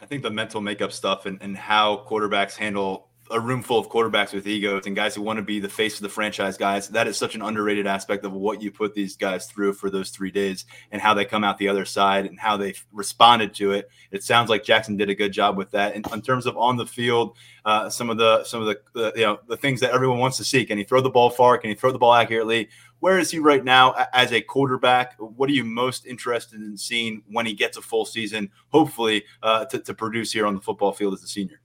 [0.00, 3.88] I think the mental makeup stuff and, and how quarterbacks handle a room full of
[3.88, 6.88] quarterbacks with egos and guys who want to be the face of the franchise guys.
[6.88, 10.10] That is such an underrated aspect of what you put these guys through for those
[10.10, 13.72] three days and how they come out the other side and how they responded to
[13.72, 13.90] it.
[14.10, 15.94] It sounds like Jaxon did a good job with that.
[15.94, 19.12] And in terms of on the field, uh, some of the some of the, the
[19.14, 20.64] you know the things that everyone wants to see.
[20.64, 21.58] Can he throw the ball far?
[21.58, 22.68] Can he throw the ball accurately?
[23.00, 25.14] Where is he right now as a quarterback?
[25.18, 29.66] What are you most interested in seeing when he gets a full season, hopefully, uh,
[29.66, 31.60] to, to produce here on the football field as a senior?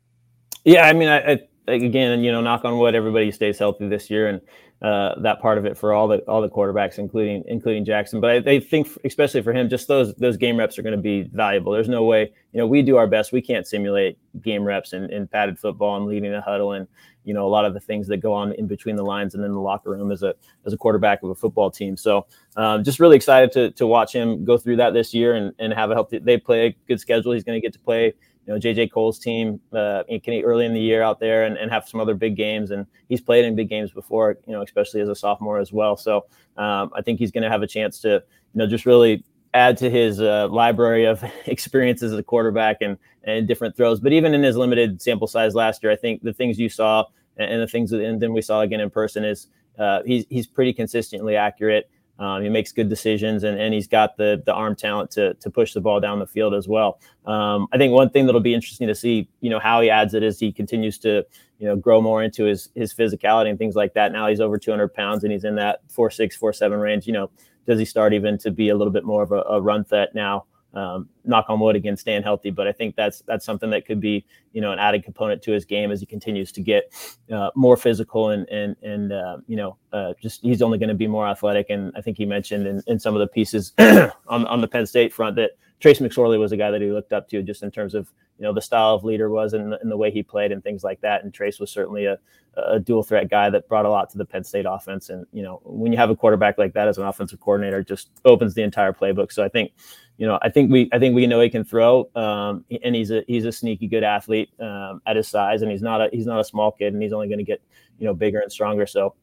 [0.63, 4.09] Yeah, I mean, I, I again, you know, knock on wood, everybody stays healthy this
[4.09, 4.41] year, and
[4.81, 8.19] uh, that part of it for all the all the quarterbacks, including including Jaxon.
[8.19, 11.01] But I, I think, especially for him, just those those game reps are going to
[11.01, 11.71] be valuable.
[11.71, 13.31] There's no way, you know, we do our best.
[13.31, 16.87] We can't simulate game reps in padded football and leading a huddle and
[17.23, 19.43] you know a lot of the things that go on in between the lines and
[19.43, 20.33] in the locker room as a
[20.65, 21.95] as a quarterback of a football team.
[21.95, 22.25] So
[22.57, 25.73] um, just really excited to to watch him go through that this year and and
[25.73, 26.19] have a healthy.
[26.19, 27.31] They play a good schedule.
[27.31, 28.13] He's going to get to play
[28.45, 31.87] you know JJ Kohl's team uh, early in the year out there and, and have
[31.87, 32.71] some other big games.
[32.71, 35.95] And he's played in big games before, you know, especially as a sophomore as well.
[35.95, 36.25] So
[36.57, 38.23] um, I think he's going to have a chance to, you
[38.55, 43.47] know, just really add to his uh, library of experiences as a quarterback and and
[43.47, 43.99] different throws.
[43.99, 47.05] But even in his limited sample size last year, I think the things you saw
[47.37, 49.47] and, the things that and then we saw again in person is
[49.79, 51.89] uh, he's he's pretty consistently accurate.
[52.19, 55.49] Um, he makes good decisions, and, and he's got the the arm talent to to
[55.49, 56.99] push the ball down the field as well.
[57.25, 60.13] Um, I think one thing that'll be interesting to see, you know, how he adds
[60.13, 61.25] it as he continues to,
[61.57, 64.11] you know, grow more into his his physicality and things like that.
[64.11, 67.07] Now he's over 200 pounds and he's in that four six four seven range.
[67.07, 67.31] You know,
[67.65, 70.13] does he start even to be a little bit more of a, a run threat
[70.13, 70.45] now?
[70.73, 72.49] Um, knock on wood again, staying healthy.
[72.49, 75.51] But I think that's that's something that could be you know an added component to
[75.51, 76.91] his game as he continues to get
[77.31, 80.95] uh, more physical and and and uh, you know uh, just he's only going to
[80.95, 81.69] be more athletic.
[81.69, 84.85] And I think he mentioned in, in some of the pieces on on the Penn
[84.85, 85.51] State front that
[85.83, 88.43] Trace McSorley was a guy that he looked up to just in terms of you
[88.43, 91.01] know the style of leader was and, and the way he played and things like
[91.01, 91.25] that.
[91.25, 92.17] And Trace was certainly a,
[92.55, 95.09] a dual threat guy that brought a lot to the Penn State offense.
[95.09, 98.11] And you know when you have a quarterback like that as an offensive coordinator, just
[98.23, 99.33] opens the entire playbook.
[99.33, 99.73] So I think
[100.17, 103.11] you know, I think we I think we know he can throw, um, and he's
[103.11, 106.25] a he's a sneaky good athlete um, at his size, and he's not a he's
[106.25, 107.61] not a small kid, and he's only going to get
[107.99, 108.87] you know bigger and stronger.
[108.87, 109.15] So,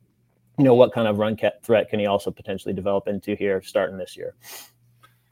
[0.58, 3.96] you know, what kind of run threat can he also potentially develop into here starting
[3.96, 4.34] this year?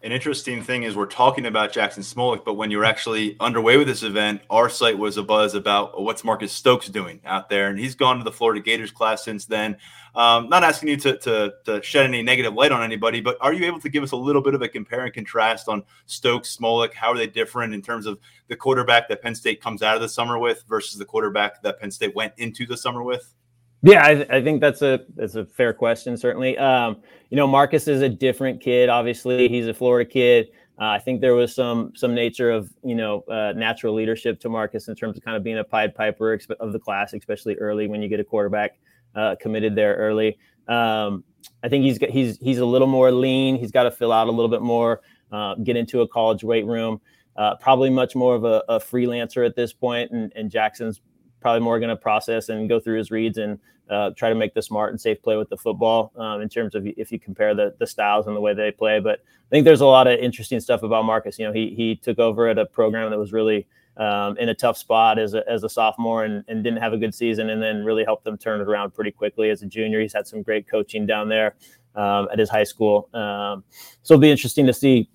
[0.00, 3.88] An interesting thing is we're talking about Jaxon Smolik, but when you're actually underway with
[3.88, 7.76] this event, our site was a buzz about what's Marcus Stokes doing out there, and
[7.76, 9.76] he's gone to the Florida Gators class since then.
[10.14, 13.52] Um, not asking you to, to, to shed any negative light on anybody, but are
[13.52, 16.56] you able to give us a little bit of a compare and contrast on Stokes,
[16.56, 16.94] Smolik?
[16.94, 20.00] How are they different in terms of the quarterback that Penn State comes out of
[20.00, 23.34] the summer with versus the quarterback that Penn State went into the summer with?
[23.82, 26.16] Yeah, I, I, think that's a that's a fair question.
[26.16, 26.96] Certainly, um,
[27.30, 28.88] you know, Marcus is a different kid.
[28.88, 30.48] Obviously, he's a Florida kid.
[30.80, 34.48] Uh, I think there was some some nature of you know uh, natural leadership to
[34.48, 37.86] Marcus in terms of kind of being a Pied Piper of the class, especially early
[37.86, 38.78] when you get a quarterback
[39.14, 40.38] uh, committed there early.
[40.66, 41.22] Um,
[41.62, 43.56] I think he's he's he's a little more lean.
[43.56, 46.66] He's got to fill out a little bit more, uh, get into a college weight
[46.66, 47.00] room.
[47.36, 51.00] Uh, probably much more of a, a freelancer at this point, and, and Jaxon's
[51.40, 53.58] probably more going to process and go through his reads and
[53.90, 56.74] uh, try to make the smart and safe play with the football um, in terms
[56.74, 59.00] of if you compare the, the styles and the way they play.
[59.00, 61.38] But I think there's a lot of interesting stuff about Marcus.
[61.38, 64.54] You know, he, he took over at a program that was really um, in a
[64.54, 67.60] tough spot as a, as a sophomore and, and didn't have a good season and
[67.60, 70.00] then really helped them turn it around pretty quickly as a junior.
[70.00, 71.56] He's had some great coaching down there
[71.96, 73.08] um, at his high school.
[73.12, 73.64] Um,
[74.02, 75.08] so it'll be interesting to see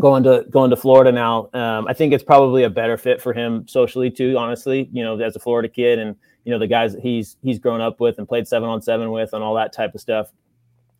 [0.00, 1.48] going to going to Florida now.
[1.52, 4.36] Um, I think it's probably a better fit for him socially too.
[4.36, 7.58] Honestly, you know, as a Florida kid, and you know the guys that he's he's
[7.58, 10.32] grown up with and played seven on seven with, and all that type of stuff.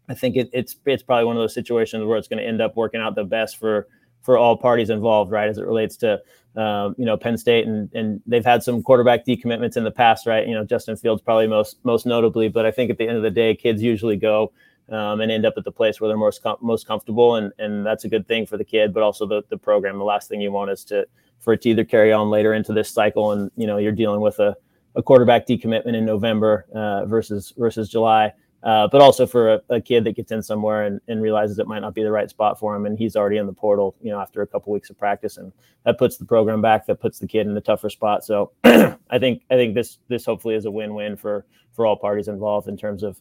[0.08, 2.60] I think it, it's it's probably one of those situations where it's going to end
[2.60, 3.88] up working out the best for
[4.22, 5.48] for all parties involved, right?
[5.48, 6.20] As it relates to
[6.56, 10.26] um, you know Penn State, and and they've had some quarterback decommitments in the past,
[10.26, 10.46] right?
[10.46, 13.22] You know, Justin Fields probably most most notably, but I think at the end of
[13.22, 14.52] the day, kids usually go
[14.90, 17.86] um, and end up at the place where they're most com- most comfortable, and and
[17.86, 19.98] that's a good thing for the kid, but also the the program.
[19.98, 21.06] The last thing you want is to
[21.38, 24.20] for it to either carry on later into this cycle, and you know you're dealing
[24.20, 24.56] with a,
[24.96, 28.32] a quarterback decommitment in November uh, versus versus July.
[28.62, 31.66] Uh, but also for a, a, kid that gets in somewhere and, and, realizes it
[31.66, 34.10] might not be the right spot for him, and he's already in the portal, you
[34.10, 35.50] know, after a couple weeks of practice, and
[35.86, 38.22] that puts the program back, that puts the kid in a tougher spot.
[38.22, 42.28] So I think I think this this hopefully is a win-win for for all parties
[42.28, 43.18] involved in terms of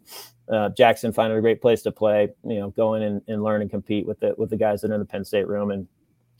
[0.49, 3.69] uh, Jaxon finding a great place to play, you know, going and, and learn and
[3.69, 5.87] compete with the with the guys that are in the Penn State room, and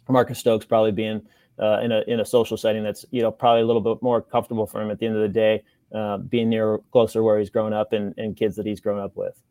[0.10, 1.22] Marcus Stokes probably being
[1.60, 4.22] uh, in a in a social setting that's you know probably a little bit more
[4.22, 5.64] comfortable for him at the end of the day,
[5.94, 9.16] uh, being near closer where he's grown up and, and kids that he's grown up
[9.16, 9.42] with.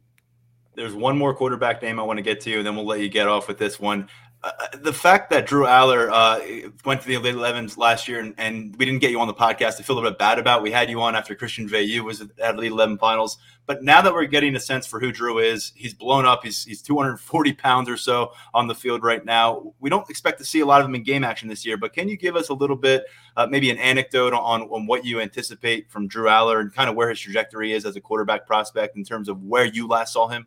[0.75, 3.09] There's one more quarterback name I want to get to, and then we'll let you
[3.09, 4.09] get off with this one.
[4.45, 8.35] Uh, the fact that Drew Allar uh, went to the Elite 11s last year and,
[8.39, 10.63] and, we didn't get you on the podcast I feel a little bit bad about.
[10.63, 13.39] We had you on after Christian Veilleux was at Elite 11 finals.
[13.67, 16.45] But now that we're getting a sense for who Drew is, he's blown up.
[16.45, 19.75] He's, he's 240 pounds or so on the field right now.
[19.81, 21.93] We don't expect to see a lot of him in game action this year, but
[21.93, 25.21] can you give us a little bit, uh, maybe an anecdote on, on what you
[25.21, 28.97] anticipate from Drew Allar and kind of where his trajectory is as a quarterback prospect
[28.97, 30.47] in terms of where you last saw him?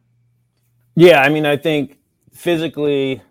[0.96, 2.00] Yeah, I mean, I think
[2.32, 3.22] physically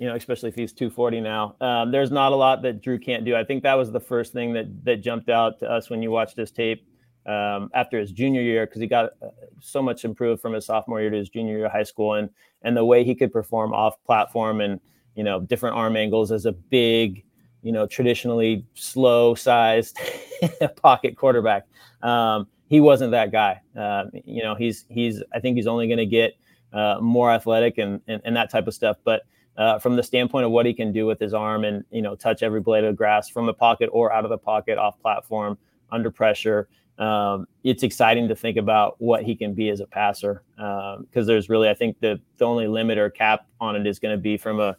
[0.00, 1.54] you know, especially if he's 240 now.
[1.60, 3.36] Um, there's not a lot that Drew can't do.
[3.36, 6.10] I think that was the first thing that that jumped out to us when you
[6.10, 6.86] watched his tape
[7.26, 9.28] um, after his junior year because he got uh,
[9.60, 12.30] so much improved from his sophomore year to his junior year of high school, and
[12.62, 14.80] and the way he could perform off platform and
[15.16, 17.22] you know different arm angles as a big,
[17.62, 20.00] you know, traditionally slow sized
[20.82, 21.66] pocket quarterback.
[22.00, 23.60] Um, he wasn't that guy.
[23.78, 26.36] Uh, you know, he's he's I think he's only going to get
[26.72, 29.24] uh, more athletic and, and and that type of stuff, but
[29.56, 32.14] uh, from the standpoint of what he can do with his arm and you know
[32.14, 35.58] touch every blade of grass from the pocket or out of the pocket off platform
[35.90, 36.68] under pressure.
[36.98, 41.26] Um, it's exciting to think about what he can be as a passer because um,
[41.26, 44.20] there's really i think the, the only limit or cap on it is going to
[44.20, 44.76] be from a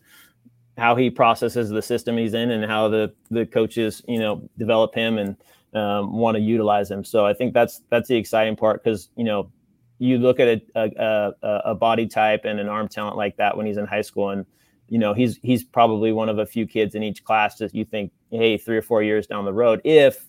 [0.78, 4.93] how he processes the system he's in and how the the coaches you know develop
[4.93, 5.36] him and
[5.74, 7.03] um, want to utilize him.
[7.03, 9.51] So i think that's that's the exciting part because you know
[9.97, 13.67] you look at a, a, a, body type and an arm talent like that when
[13.67, 14.47] he's in high school and
[14.91, 17.85] you know he's he's probably one of a few kids in each class that you
[17.85, 20.27] think hey three or four years down the road if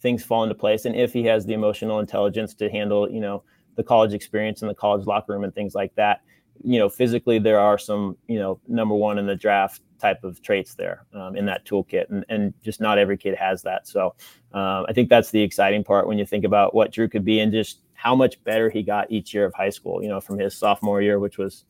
[0.00, 3.42] things fall into place and if he has the emotional intelligence to handle you know
[3.74, 6.20] the college experience and the college locker room and things like that.
[6.62, 10.40] You know physically there are some you know number one in the draft type of
[10.42, 13.88] traits there um, in that toolkit and, and just not every kid has that.
[13.88, 14.14] So
[14.52, 17.40] um, i think that's the exciting part when you think about what drew could be
[17.40, 20.38] and just how much better he got each year of high school you know from
[20.38, 21.64] his sophomore year which was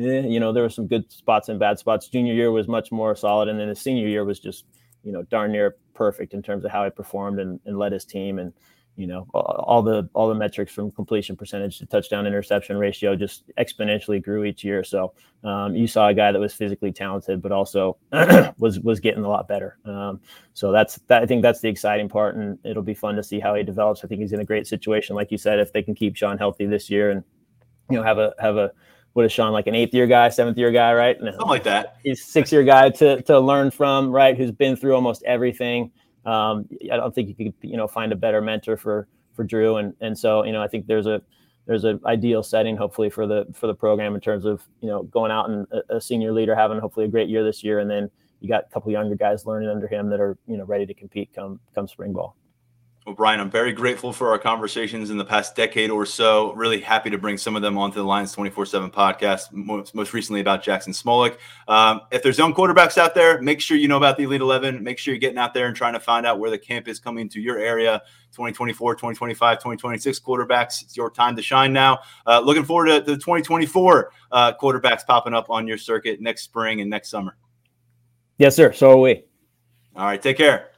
[0.00, 2.08] yeah, you know, there were some good spots and bad spots.
[2.08, 4.64] Junior year was much more solid, and then his senior year was just,
[5.02, 8.06] you know, darn near perfect in terms of how he performed and, and led his
[8.06, 8.54] team, and
[8.96, 13.44] you know, all the all the metrics from completion percentage to touchdown interception ratio just
[13.58, 14.82] exponentially grew each year.
[14.82, 15.12] So
[15.44, 17.98] um, you saw a guy that was physically talented, but also
[18.58, 19.76] was was getting a lot better.
[19.84, 20.18] Um,
[20.54, 21.22] so that's that.
[21.22, 24.02] I think that's the exciting part, and it'll be fun to see how he develops.
[24.02, 26.38] I think he's in a great situation, like you said, if they can keep Sean
[26.38, 27.22] healthy this year and
[27.90, 28.70] you know have a have a
[29.12, 31.16] what is Sean like an eighth year guy, seventh year guy, right?
[31.18, 31.96] Something like that.
[32.02, 34.36] He's six year guy to to learn from, right?
[34.36, 35.90] Who's been through almost everything.
[36.26, 39.76] Um, I don't think you could you know find a better mentor for for Drew,
[39.76, 41.22] and and so you know I think there's a
[41.66, 45.02] there's an ideal setting hopefully for the for the program in terms of you know
[45.04, 47.90] going out and a, a senior leader having hopefully a great year this year, and
[47.90, 50.86] then you got a couple younger guys learning under him that are you know ready
[50.86, 52.36] to compete come come spring ball.
[53.06, 56.52] Well, Brian, I'm very grateful for our conversations in the past decade or so.
[56.52, 60.12] Really happy to bring some of them onto the Lions 24 7 podcast, most, most,
[60.12, 61.38] recently about Jaxon Smolik.
[61.66, 64.84] Um, if there's young quarterbacks out there, make sure you know about the Elite 11.
[64.84, 67.00] Make sure you're getting out there and trying to find out where the camp is
[67.00, 70.82] coming to your area 2024, 2025, 2026 quarterbacks.
[70.82, 72.00] It's your time to shine now.
[72.26, 76.82] Uh, looking forward to the 2024 uh, quarterbacks popping up on your circuit next spring
[76.82, 77.38] and next summer.
[78.36, 78.72] Yes, sir.
[78.74, 79.24] So are we.
[79.96, 80.20] All right.
[80.20, 80.69] Take care.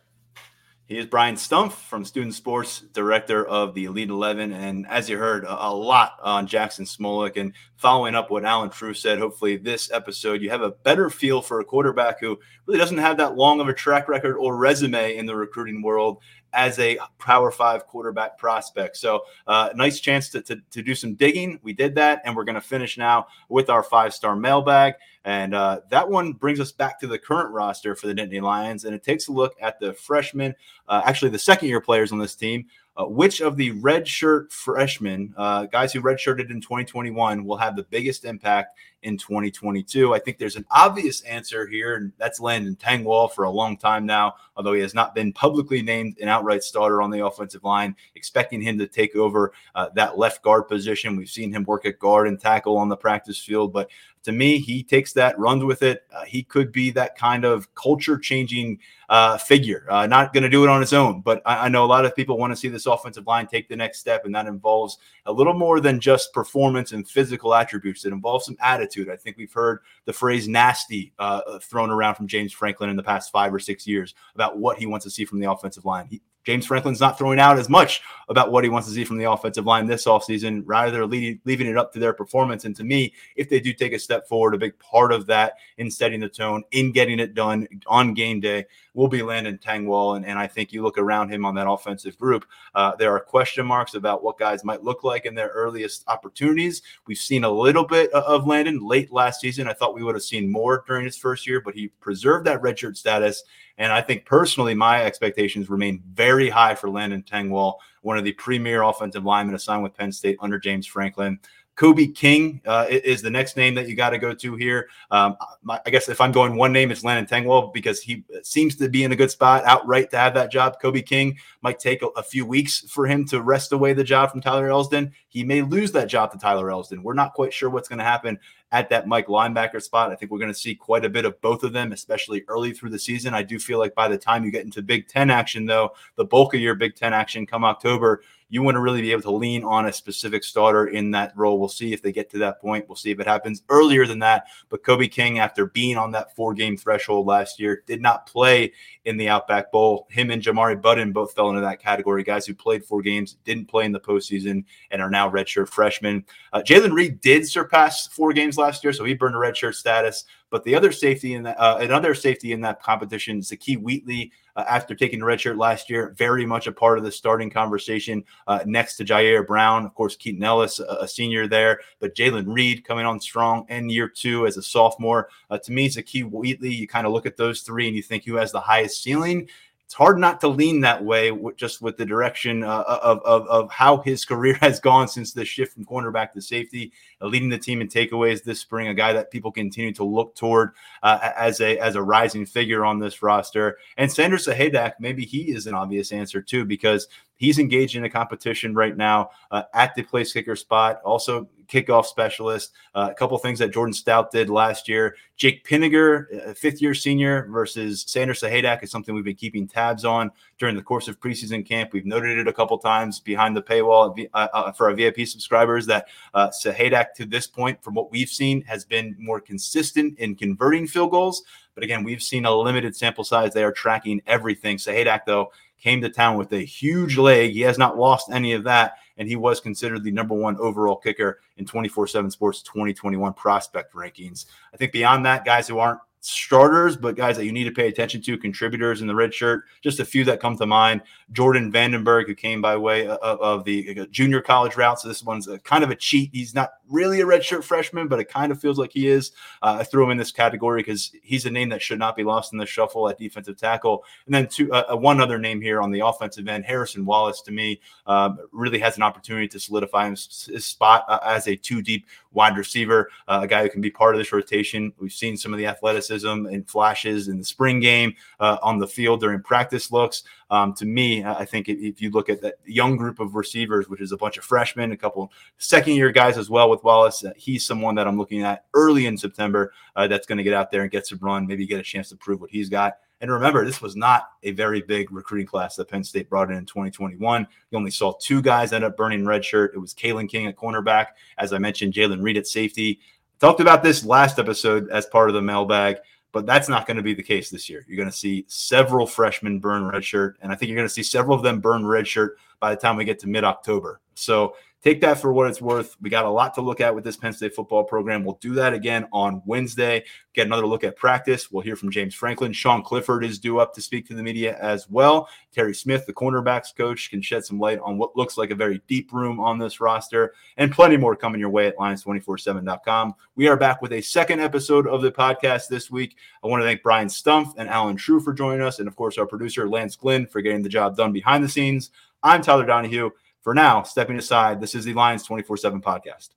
[0.87, 4.53] He is Brian Stumpf from Student Sports, director of the Elite 11.
[4.53, 7.37] And as you heard, a, a lot on Jaxon Smolik.
[7.37, 11.41] And following up what Allen Trieu said, hopefully this episode, you have a better feel
[11.41, 15.17] for a quarterback who really doesn't have that long of a track record or resume
[15.17, 16.19] in the recruiting world
[16.53, 18.97] as a Power Five quarterback prospect.
[18.97, 21.59] So, uh, nice chance to, to, to, do some digging.
[21.63, 24.95] We did that, and we're going to finish now with our five star mailbag.
[25.25, 28.85] And uh, that one brings us back to the current roster for the Nittany Lions,
[28.85, 30.55] and it takes a look at the freshmen,
[30.89, 32.67] uh, actually the second year players on this team.
[32.95, 37.75] Uh, which of the red shirt freshmen, uh, guys who redshirted in 2021, will have
[37.75, 40.15] the biggest impact in 2022.
[40.15, 44.05] I think there's an obvious answer here, and that's Landon Tengwall for a long time
[44.05, 47.97] now, although he has not been publicly named an outright starter on the offensive line.
[48.15, 51.17] Expecting him to take over uh, that left guard position.
[51.17, 53.89] We've seen him work at guard and tackle on the practice field, but
[54.25, 56.05] to me, he takes that, runs with it.
[56.15, 59.85] Uh, he could be that kind of culture changing uh, figure.
[59.91, 62.05] Uh, not going to do it on his own, but I, I, know a lot
[62.05, 64.99] of people want to see this offensive line take the next step, and that involves
[65.27, 68.05] a little more than just performance and physical attributes.
[68.05, 69.11] It involves some attitude.
[69.11, 73.03] I think we've heard the phrase nasty uh, thrown around from James Franklin in the
[73.03, 76.07] past five or six years about what he wants to see from the offensive line.
[76.07, 79.19] He, James Franklin's not throwing out as much about what he wants to see from
[79.19, 82.65] the offensive line this offseason, rather leaving it up to their performance.
[82.65, 85.55] And to me, if they do take a step forward, a big part of that
[85.79, 88.65] in setting the tone, in getting it done on game day,
[88.95, 90.17] will be Landon Tengwall.
[90.17, 93.21] And, and I think you look around him on that offensive group, uh, there are
[93.21, 96.83] question marks about what guys might look like in their earliest opportunities.
[97.07, 99.69] We've seen a little bit of Landon late last season.
[99.69, 102.63] I thought we would have seen more during his first year, but he preserved that
[102.63, 103.45] redshirt status
[103.79, 108.33] and I think personally, my expectations remain very high for Landon Tengwall, one of the
[108.33, 111.39] premier offensive linemen assigned with Penn State under James Franklin.
[111.75, 114.89] Kobe King uh, is the next name that you got to go to here.
[115.11, 118.77] Um, my, I guess if I'm going one name, it's Landon Tengwall because he seems
[118.77, 120.81] to be in a good spot outright to have that job.
[120.81, 124.31] Kobe King might take a, a, few weeks for him to wrest away the job
[124.31, 125.13] from Tyler Elsdon.
[125.29, 127.03] He may lose that job to Tyler Elsdon.
[127.03, 128.39] We're not quite sure what's going to happen
[128.71, 130.11] at that Mike linebacker spot.
[130.11, 132.73] I think we're going to see quite a bit of both of them, especially early
[132.73, 133.35] through the season.
[133.35, 136.25] I do feel like by the time you get into Big Ten action, though, the
[136.25, 138.23] bulk of your Big Ten action come October,
[138.53, 141.59] you want to really be able to lean on a specific starter in that role.
[141.59, 142.87] We'll see if they get to that point.
[142.87, 144.45] We'll see if it happens earlier than that.
[144.69, 148.75] But Kobe King, after being on that four game threshold last year, did not play
[149.07, 150.07] in the Outback Bowl.
[150.11, 152.23] Him and Jamari Buddin both fell into that category.
[152.23, 156.23] Guys who played four games, didn't play in the postseason, and are now redshirt freshmen.
[156.53, 160.27] Uh, Jaylen Reed did surpass four games last year, so he burned a redshirt status.
[160.51, 164.65] But the other safety in that, uh, another safety in that competition, Zakee Wheatley, uh,
[164.69, 168.25] after taking the red shirt last year, very much a part of the starting conversation
[168.47, 169.85] uh, next to Ji'Ayir Brown.
[169.85, 173.89] Of course, Keaton Ellis, a, a senior there, but Jaylen Reed coming on strong in
[173.89, 175.29] year two as a sophomore.
[175.51, 178.25] Uh, to me, Zakee Wheatley, you kind of look at those three and you think
[178.25, 179.49] who has the highest ceiling
[179.93, 183.47] it's hard not to lean that way with, just with the direction uh, of, of,
[183.49, 187.51] of how his career has gone since the shift from cornerback to safety, uh, leading
[187.51, 190.71] the team in takeaways this spring, a guy that people continue to look toward
[191.03, 193.77] uh, as a as a rising figure on this roster.
[193.99, 198.11] And Sanders Sahaydak, maybe he is an obvious answer too, because he's engaged in a
[198.11, 201.03] competition right now uh, at the place kicker spot.
[201.05, 202.73] Also kickoff specialist.
[202.95, 205.17] Uh, a couple things that Jordan Stout did last year.
[205.37, 210.31] Jake Pinegar, fifth year senior, versus Sanders Sahaydak is something we've been keeping tabs on
[210.59, 211.93] during the course of preseason camp.
[211.93, 215.87] We've noted it a couple times behind the paywall uh, uh, for our VIP subscribers
[215.87, 220.37] that uh, Sahaydak to this point, from what we've seen, has been more consistent in
[220.37, 221.43] converting field goals.
[221.75, 223.55] But again, we've seen a limited sample size.
[223.55, 224.77] They are tracking everything.
[224.77, 227.53] Sahaydak, though, came to town with a huge leg.
[227.53, 230.97] He has not lost any of that, and he was considered the number one overall
[230.97, 234.47] kicker in 24 7 Sports 2021 prospect rankings.
[234.73, 237.89] I think beyond that, guys who aren't starters, but guys that you need to pay
[237.89, 239.65] attention to, contributors in the red shirt.
[239.83, 241.03] Just a few that come to mind.
[241.33, 245.01] Jordan Vandenberg, who came by way of, of the junior college route.
[245.01, 246.31] So this one's kind of a cheat.
[246.33, 249.33] He's not really a redshirt freshman, but it kind of feels like he is.
[249.63, 252.23] Uh, I threw him in this category because he's a name that should not be
[252.23, 254.05] lost in the shuffle at defensive tackle.
[254.27, 257.43] And then two, uh, uh one other name here on the offensive end, Harrison Wallace,
[257.43, 261.57] to me, um, really has an opportunity to solidify his, his spot uh, as a
[261.57, 264.93] two deep wide receiver, uh, a guy who can be part of this rotation.
[265.01, 268.87] We've seen some of the athleticism and flashes in the spring game uh, on the
[268.87, 270.25] field during practice looks.
[270.51, 274.01] Um, to me, I think if you look at that young group of receivers, which
[274.01, 277.33] is a bunch of freshmen, a couple second year guys as well with Wallace, uh,
[277.37, 280.71] he's someone that I'm looking at early in September uh, that's going to get out
[280.71, 282.99] there and get some run, maybe get a chance to prove what he's got.
[283.23, 286.57] And remember, this was not a very big recruiting class that Penn State brought in
[286.57, 287.47] in 2021.
[287.71, 289.75] You only saw two guys end up burning red shirt.
[289.77, 291.07] It was Kalen King at cornerback.
[291.39, 292.99] As I mentioned, Jaylen Reed at safety.
[293.43, 295.97] Talked about this last episode as part of the mailbag
[296.33, 297.85] but that's not going to be the case this year.
[297.87, 300.95] You're going to see several freshmen burn red shirt, and I think you're going to
[300.95, 304.01] see several of them burn red shirt by the time we get to mid October.
[304.15, 305.97] So take that for what it's worth.
[306.01, 308.25] We got a lot to look at with this Penn State football program.
[308.25, 310.05] We'll do that again on Wednesday.
[310.35, 311.51] Get another look at practice.
[311.51, 312.53] We'll hear from James Franklin.
[312.53, 315.29] Sean Clifford is due up to speak to the media as well.
[315.53, 318.83] Terry Smith, the cornerbacks coach, can shed some light on what looks like a very
[318.89, 323.15] deep room on this roster, and plenty more coming your way at Lions247.com.
[323.37, 326.17] We are back with a second episode of the podcast this week.
[326.43, 329.19] I want to thank Brian Stumpf and Allen Trieu for joining us, and of course,
[329.19, 331.91] our producer, Lance Glynn, for getting the job done behind the scenes.
[332.23, 333.11] I'm Tyler Donohue.
[333.43, 336.31] For now, stepping aside, this is the Lions 24 7 podcast.